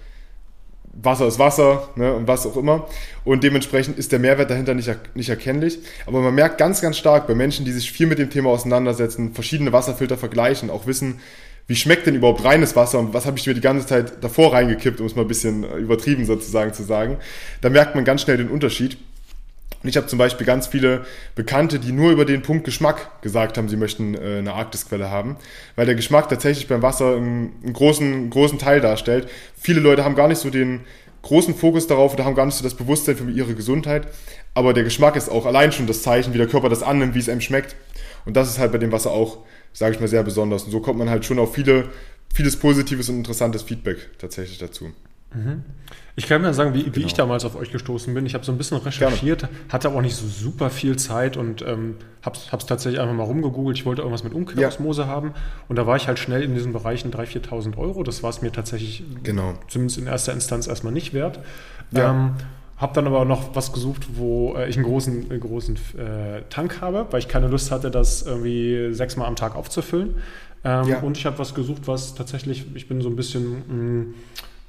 [1.01, 2.87] Wasser ist Wasser ne, und was auch immer.
[3.23, 5.79] Und dementsprechend ist der Mehrwert dahinter nicht, nicht erkennlich.
[6.05, 9.33] Aber man merkt ganz, ganz stark bei Menschen, die sich viel mit dem Thema auseinandersetzen,
[9.33, 11.19] verschiedene Wasserfilter vergleichen, auch wissen,
[11.67, 14.53] wie schmeckt denn überhaupt reines Wasser und was habe ich mir die ganze Zeit davor
[14.53, 17.17] reingekippt, um es mal ein bisschen übertrieben sozusagen zu sagen.
[17.61, 18.97] Da merkt man ganz schnell den Unterschied.
[19.81, 21.05] Und ich habe zum Beispiel ganz viele
[21.35, 25.37] Bekannte, die nur über den Punkt Geschmack gesagt haben, sie möchten äh, eine Arktisquelle haben,
[25.75, 29.29] weil der Geschmack tatsächlich beim Wasser einen, einen großen, großen Teil darstellt.
[29.55, 30.81] Viele Leute haben gar nicht so den
[31.21, 34.07] großen Fokus darauf oder haben gar nicht so das Bewusstsein für ihre Gesundheit,
[34.53, 37.19] aber der Geschmack ist auch allein schon das Zeichen, wie der Körper das annimmt, wie
[37.19, 37.75] es einem schmeckt.
[38.25, 39.39] Und das ist halt bei dem Wasser auch
[39.73, 40.63] sage ich mal, sehr besonders.
[40.63, 41.89] Und so kommt man halt schon auf viele,
[42.33, 44.91] vieles positives und interessantes Feedback tatsächlich dazu.
[45.33, 45.63] Mhm.
[46.15, 46.95] Ich kann mir sagen, wie, genau.
[46.95, 48.25] wie, ich damals auf euch gestoßen bin.
[48.25, 49.55] Ich habe so ein bisschen recherchiert, Gerne.
[49.69, 53.23] hatte aber auch nicht so super viel Zeit und ähm, habe es tatsächlich einfach mal
[53.23, 53.77] rumgegoogelt.
[53.77, 55.07] Ich wollte irgendwas mit Umkehrosmose ja.
[55.07, 55.33] haben
[55.67, 58.03] und da war ich halt schnell in diesen Bereichen 3.000, 4.000 Euro.
[58.03, 59.53] Das war es mir tatsächlich genau.
[59.67, 61.39] zumindest in erster Instanz erstmal nicht wert.
[61.91, 62.11] Ja.
[62.11, 62.33] Ähm,
[62.77, 66.81] habe dann aber noch was gesucht, wo äh, ich einen großen, einen großen äh, Tank
[66.81, 70.15] habe, weil ich keine Lust hatte, das irgendwie sechsmal am Tag aufzufüllen.
[70.63, 70.99] Ähm, ja.
[70.99, 74.13] Und ich habe was gesucht, was tatsächlich, ich bin so ein bisschen mh, mm,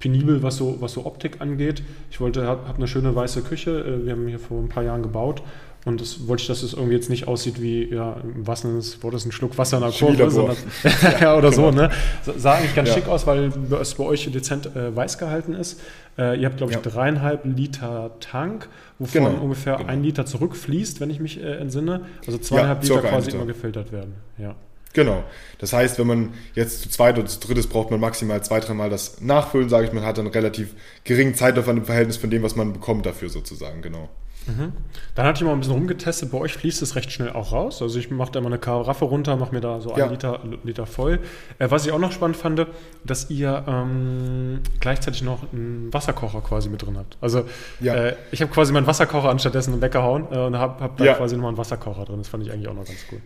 [0.00, 1.82] penibel, was so, was so Optik angeht.
[2.10, 3.70] Ich wollte, habe hab eine schöne weiße Küche.
[3.80, 5.42] Äh, wir haben hier vor ein paar Jahren gebaut
[5.86, 9.02] und das wollte ich, dass es irgendwie jetzt nicht aussieht wie, ja, wahrsten Sinne des
[9.02, 10.56] Wortes ein Schluck Wasser in der Kurve, sondern,
[11.20, 11.70] ja, oder genau.
[11.70, 11.90] so, ne?
[12.36, 12.96] Sah eigentlich ganz ja.
[12.96, 15.80] schick aus, weil es bei euch dezent äh, weiß gehalten ist.
[16.18, 16.82] Äh, ihr habt, glaube ich, ja.
[16.82, 19.42] dreieinhalb Liter Tank, wovon genau.
[19.42, 19.88] ungefähr genau.
[19.88, 22.02] ein Liter zurückfließt, wenn ich mich äh, entsinne.
[22.26, 24.54] Also zweieinhalb ja, Liter quasi immer gefiltert werden, ja.
[24.92, 25.22] Genau.
[25.58, 28.90] Das heißt, wenn man jetzt zu zweit oder zu drittes braucht man maximal zwei, dreimal
[28.90, 30.74] das Nachfüllen, sage ich, man hat dann relativ
[31.04, 34.08] geringen Zeitaufwand im Verhältnis von dem, was man bekommt dafür sozusagen, genau.
[34.46, 34.72] Mhm.
[35.14, 36.30] Dann hatte ich mal ein bisschen rumgetestet.
[36.30, 37.82] Bei euch fließt es recht schnell auch raus.
[37.82, 40.04] Also ich mache da immer eine Karaffe runter, mache mir da so ja.
[40.04, 41.20] ein Liter, Liter voll.
[41.58, 42.66] Äh, was ich auch noch spannend fand,
[43.04, 47.16] dass ihr ähm, gleichzeitig noch einen Wasserkocher quasi mit drin habt.
[47.20, 47.44] Also
[47.80, 47.94] ja.
[47.94, 51.14] äh, ich habe quasi meinen Wasserkocher anstattdessen weggehauen äh, und habe hab da ja.
[51.14, 52.18] quasi nochmal einen Wasserkocher drin.
[52.18, 53.20] Das fand ich eigentlich auch noch ganz cool.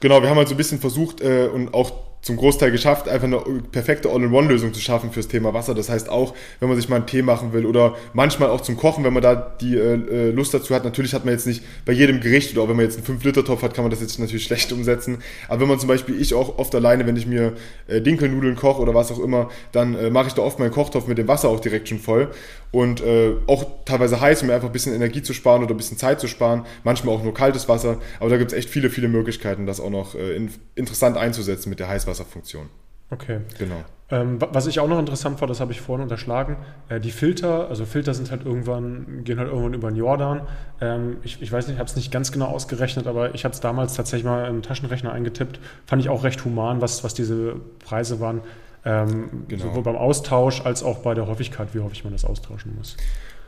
[0.00, 3.26] Genau, wir haben halt so ein bisschen versucht äh, und auch zum Großteil geschafft, einfach
[3.26, 3.40] eine
[3.70, 5.74] perfekte All-in-One-Lösung zu schaffen fürs Thema Wasser.
[5.74, 8.76] Das heißt auch, wenn man sich mal einen Tee machen will oder manchmal auch zum
[8.76, 10.84] Kochen, wenn man da die äh, äh Lust dazu hat.
[10.84, 13.62] Natürlich hat man jetzt nicht bei jedem Gericht oder auch wenn man jetzt einen 5-Liter-Topf
[13.62, 15.18] hat, kann man das jetzt natürlich schlecht umsetzen.
[15.48, 17.54] Aber wenn man zum Beispiel, ich auch oft alleine, wenn ich mir
[17.86, 21.06] äh, Dinkelnudeln koche oder was auch immer, dann äh, mache ich da oft meinen Kochtopf
[21.06, 22.30] mit dem Wasser auch direkt schon voll
[22.70, 25.76] und äh, auch teilweise heiß, um mir einfach ein bisschen Energie zu sparen oder ein
[25.76, 26.66] bisschen Zeit zu sparen.
[26.84, 27.98] Manchmal auch nur kaltes Wasser.
[28.20, 31.70] Aber da gibt es echt viele, viele Möglichkeiten, das auch noch äh, in, interessant einzusetzen
[31.70, 32.68] mit der Heißwasserfunktion.
[33.10, 33.40] Okay.
[33.58, 33.84] Genau.
[34.10, 36.56] Ähm, was ich auch noch interessant fand, das habe ich vorhin unterschlagen,
[36.88, 40.42] äh, die Filter, also Filter sind halt irgendwann, gehen halt irgendwann über den Jordan.
[40.80, 43.52] Ähm, ich, ich, weiß nicht, ich habe es nicht ganz genau ausgerechnet, aber ich habe
[43.52, 45.60] es damals tatsächlich mal im Taschenrechner eingetippt.
[45.86, 48.40] Fand ich auch recht human, was, was diese Preise waren.
[48.84, 49.64] Ähm, genau.
[49.64, 52.96] Sowohl beim Austausch als auch bei der Häufigkeit, wie häufig man das austauschen muss.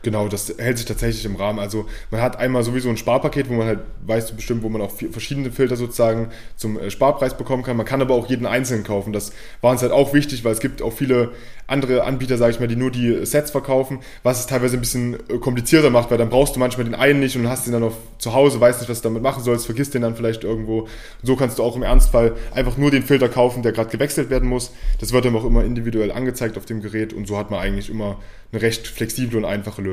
[0.03, 1.59] Genau, das hält sich tatsächlich im Rahmen.
[1.59, 4.91] Also man hat einmal sowieso ein Sparpaket, wo man halt weiß bestimmt, wo man auch
[5.11, 7.77] verschiedene Filter sozusagen zum äh, Sparpreis bekommen kann.
[7.77, 9.13] Man kann aber auch jeden einzelnen kaufen.
[9.13, 9.31] Das
[9.61, 11.31] war uns halt auch wichtig, weil es gibt auch viele
[11.67, 15.15] andere Anbieter, sage ich mal, die nur die Sets verkaufen, was es teilweise ein bisschen
[15.29, 17.81] äh, komplizierter macht, weil dann brauchst du manchmal den einen nicht und hast den dann
[17.81, 20.81] noch zu Hause, weißt nicht, was du damit machen sollst, vergisst den dann vielleicht irgendwo.
[20.81, 20.89] Und
[21.23, 24.49] so kannst du auch im Ernstfall einfach nur den Filter kaufen, der gerade gewechselt werden
[24.49, 24.71] muss.
[24.99, 27.89] Das wird dann auch immer individuell angezeigt auf dem Gerät und so hat man eigentlich
[27.89, 28.17] immer
[28.51, 29.90] eine recht flexible und einfache Lösung.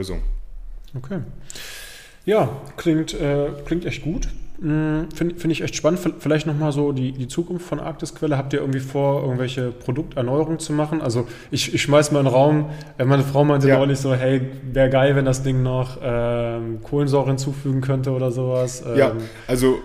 [0.97, 1.21] Okay.
[2.25, 4.29] Ja, klingt, äh, klingt echt gut.
[4.61, 6.01] Hm, Finde find ich echt spannend.
[6.19, 8.37] Vielleicht nochmal so die, die Zukunft von Arktisquelle.
[8.37, 11.01] Habt ihr irgendwie vor, irgendwelche Produkterneuerungen zu machen?
[11.01, 13.79] Also ich, ich schmeiß mal in den Raum, äh, meine Frau meinte ja.
[13.79, 14.41] neulich so, hey,
[14.73, 18.83] wäre geil, wenn das Ding noch ähm, Kohlensäure hinzufügen könnte oder sowas.
[18.85, 19.13] Ähm, ja,
[19.47, 19.79] also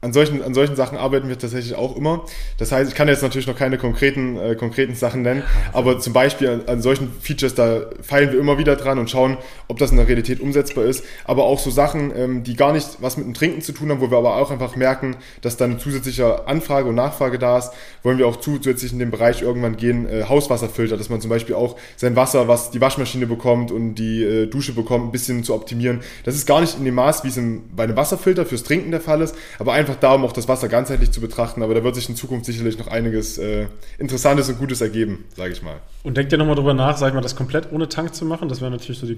[0.00, 2.24] an solchen, an solchen Sachen arbeiten wir tatsächlich auch immer.
[2.56, 5.42] Das heißt, ich kann jetzt natürlich noch keine konkreten, äh, konkreten Sachen nennen,
[5.72, 9.38] aber zum Beispiel an, an, solchen Features, da feilen wir immer wieder dran und schauen,
[9.66, 11.04] ob das in der Realität umsetzbar ist.
[11.24, 14.00] Aber auch so Sachen, ähm, die gar nicht was mit dem Trinken zu tun haben,
[14.00, 17.72] wo wir aber auch einfach merken, dass da eine zusätzliche Anfrage und Nachfrage da ist,
[18.04, 21.56] wollen wir auch zusätzlich in den Bereich irgendwann gehen, äh, Hauswasserfilter, dass man zum Beispiel
[21.56, 25.54] auch sein Wasser, was die Waschmaschine bekommt und die äh, Dusche bekommt, ein bisschen zu
[25.54, 26.02] optimieren.
[26.24, 28.92] Das ist gar nicht in dem Maß, wie es im, bei einem Wasserfilter fürs Trinken
[28.92, 31.62] der Fall ist, aber einfach einfach da, um auch das Wasser ganzheitlich zu betrachten.
[31.62, 33.66] Aber da wird sich in Zukunft sicherlich noch einiges äh,
[33.98, 35.76] Interessantes und Gutes ergeben, sage ich mal.
[36.02, 38.48] Und denkt ihr nochmal drüber nach, sag ich mal, das komplett ohne Tank zu machen?
[38.48, 39.14] Das wäre natürlich so die,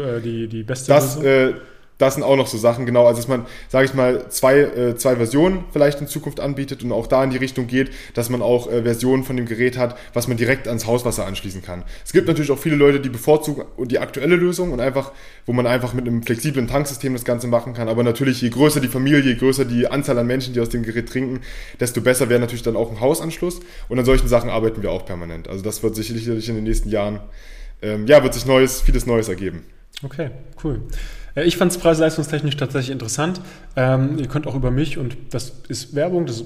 [0.00, 1.24] äh, die, die beste das, Lösung.
[1.24, 1.54] Äh,
[1.98, 3.06] das sind auch noch so Sachen, genau.
[3.06, 6.90] Also, dass man, sage ich mal, zwei, äh, zwei Versionen vielleicht in Zukunft anbietet und
[6.90, 9.96] auch da in die Richtung geht, dass man auch äh, Versionen von dem Gerät hat,
[10.12, 11.84] was man direkt ans Hauswasser anschließen kann.
[12.04, 15.12] Es gibt natürlich auch viele Leute, die bevorzugen die aktuelle Lösung und einfach,
[15.46, 17.88] wo man einfach mit einem flexiblen Tanksystem das Ganze machen kann.
[17.88, 20.82] Aber natürlich, je größer die Familie, je größer die Anzahl an Menschen, die aus dem
[20.82, 21.40] Gerät trinken,
[21.78, 23.60] desto besser wäre natürlich dann auch ein Hausanschluss.
[23.88, 25.48] Und an solchen Sachen arbeiten wir auch permanent.
[25.48, 27.20] Also, das wird sicherlich in den nächsten Jahren,
[27.80, 29.64] ähm, ja, wird sich Neues, vieles Neues ergeben.
[30.04, 30.30] Okay,
[30.64, 30.82] cool.
[31.34, 33.40] Äh, ich fand es preis-leistungstechnisch tatsächlich interessant.
[33.76, 36.44] Ähm, ihr könnt auch über mich, und das ist Werbung, das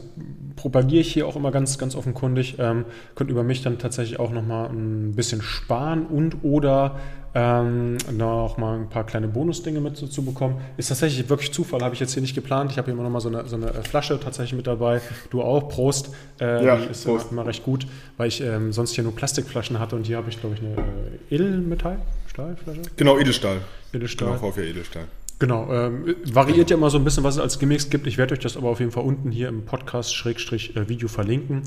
[0.56, 4.32] propagiere ich hier auch immer ganz, ganz offenkundig, ähm, könnt über mich dann tatsächlich auch
[4.32, 6.96] nochmal ein bisschen sparen und oder
[7.36, 10.58] ähm, noch mal ein paar kleine Bonusdinge mit so, zu bekommen.
[10.78, 12.72] Ist tatsächlich wirklich Zufall, habe ich jetzt hier nicht geplant.
[12.72, 15.02] Ich habe hier immer noch mal so eine, so eine äh, Flasche tatsächlich mit dabei.
[15.28, 16.10] Du auch, Prost.
[16.40, 17.30] Äh, ja, ist Prost.
[17.30, 20.30] Immer, immer, recht gut, weil ich ähm, sonst hier nur Plastikflaschen hatte und hier habe
[20.30, 21.98] ich, glaube ich, eine äh, Edelmetall.
[22.36, 22.82] Stahlflasche?
[22.96, 23.62] Genau, Edelstahl.
[23.94, 24.36] Edelstahl.
[24.36, 25.04] Genau, VfR Edelstahl.
[25.38, 28.06] Genau, ähm, variiert ja immer so ein bisschen, was es als Gimmicks gibt.
[28.06, 31.62] Ich werde euch das aber auf jeden Fall unten hier im Podcast-Video verlinken.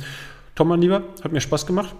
[0.53, 1.95] Tom, mein Lieber, hat mir Spaß gemacht.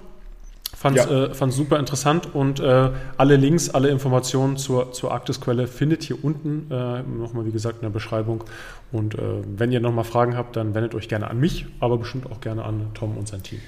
[0.78, 1.26] Fand es ja.
[1.26, 6.70] äh, super interessant und äh, alle Links, alle Informationen zur, zur Arktisquelle findet ihr unten
[6.70, 8.44] äh, nochmal, wie gesagt, in der Beschreibung.
[8.92, 9.20] Und äh,
[9.58, 12.66] wenn ihr nochmal Fragen habt, dann wendet euch gerne an mich, aber bestimmt auch gerne
[12.66, 13.62] an Tom und sein Team.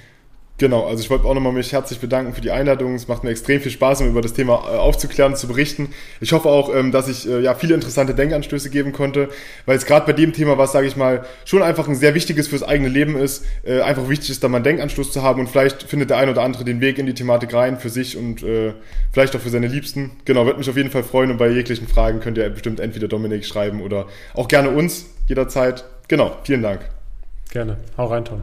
[0.58, 2.94] Genau, also ich wollte auch nochmal mich herzlich bedanken für die Einladung.
[2.94, 5.88] Es macht mir extrem viel Spaß, um über das Thema äh, aufzuklären und zu berichten.
[6.20, 9.28] Ich hoffe auch, ähm, dass ich äh, ja viele interessante Denkanstöße geben konnte,
[9.66, 12.46] weil es gerade bei dem Thema, was sage ich mal, schon einfach ein sehr wichtiges
[12.48, 15.48] fürs eigene Leben ist, äh, einfach wichtig ist, da mal einen Denkanstoß zu haben und
[15.48, 18.44] vielleicht findet der ein oder andere den Weg in die Thematik rein für sich und
[19.12, 20.12] vielleicht auch für seine Liebsten.
[20.24, 23.08] Genau, würde mich auf jeden Fall freuen und bei jeglichen Fragen könnt ihr bestimmt entweder
[23.08, 25.84] Dominik schreiben oder auch gerne uns jederzeit.
[26.08, 26.82] Genau, vielen Dank.
[27.50, 27.78] Gerne.
[27.96, 28.42] Hau rein, Tom.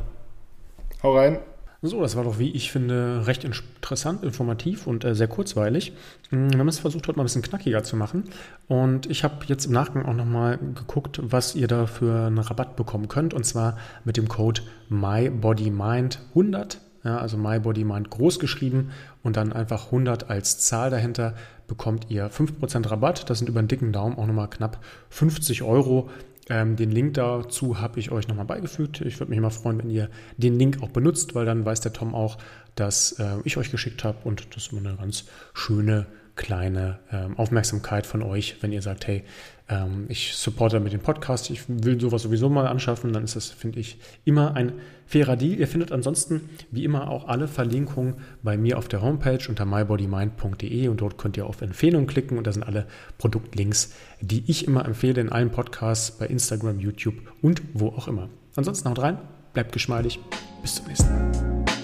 [1.04, 1.40] Hau rein.
[1.82, 5.94] So, das war doch, wie ich finde, recht interessant, informativ und äh, sehr kurzweilig.
[6.30, 8.26] Hm, wir haben es versucht, heute mal ein bisschen knackiger zu machen.
[8.68, 12.76] Und ich habe jetzt im Nachgang auch nochmal geguckt, was ihr da für einen Rabatt
[12.76, 13.34] bekommen könnt.
[13.34, 14.62] Und zwar mit dem Code
[14.92, 16.78] MyBodyMind100.
[17.06, 18.92] Ja, also MyBodyMind groß geschrieben
[19.24, 21.34] und dann einfach 100 als Zahl dahinter
[21.66, 23.30] bekommt ihr 5% Rabatt.
[23.30, 26.10] Das sind über einen dicken Daumen auch nochmal knapp 50 Euro.
[26.50, 29.02] Ähm, den Link dazu habe ich euch nochmal beigefügt.
[29.02, 31.94] Ich würde mich immer freuen, wenn ihr den Link auch benutzt, weil dann weiß der
[31.94, 32.38] Tom auch,
[32.76, 37.38] dass äh, ich euch geschickt habe und das ist immer eine ganz schöne kleine ähm,
[37.38, 39.24] Aufmerksamkeit von euch, wenn ihr sagt, hey,
[39.70, 43.48] ähm, ich supporte mit dem Podcast, ich will sowas sowieso mal anschaffen, dann ist das,
[43.48, 44.74] finde ich, immer ein
[45.06, 45.60] fairer Deal.
[45.60, 50.88] Ihr findet ansonsten wie immer auch alle Verlinkungen bei mir auf der Homepage unter mybodymind.de
[50.88, 54.86] und dort könnt ihr auf Empfehlungen klicken und da sind alle Produktlinks, die ich immer
[54.86, 58.30] empfehle in allen Podcasts, bei Instagram, YouTube und wo auch immer.
[58.56, 59.20] Ansonsten haut rein,
[59.54, 60.20] bleibt geschmeidig,
[60.62, 61.79] bis zum nächsten Mal.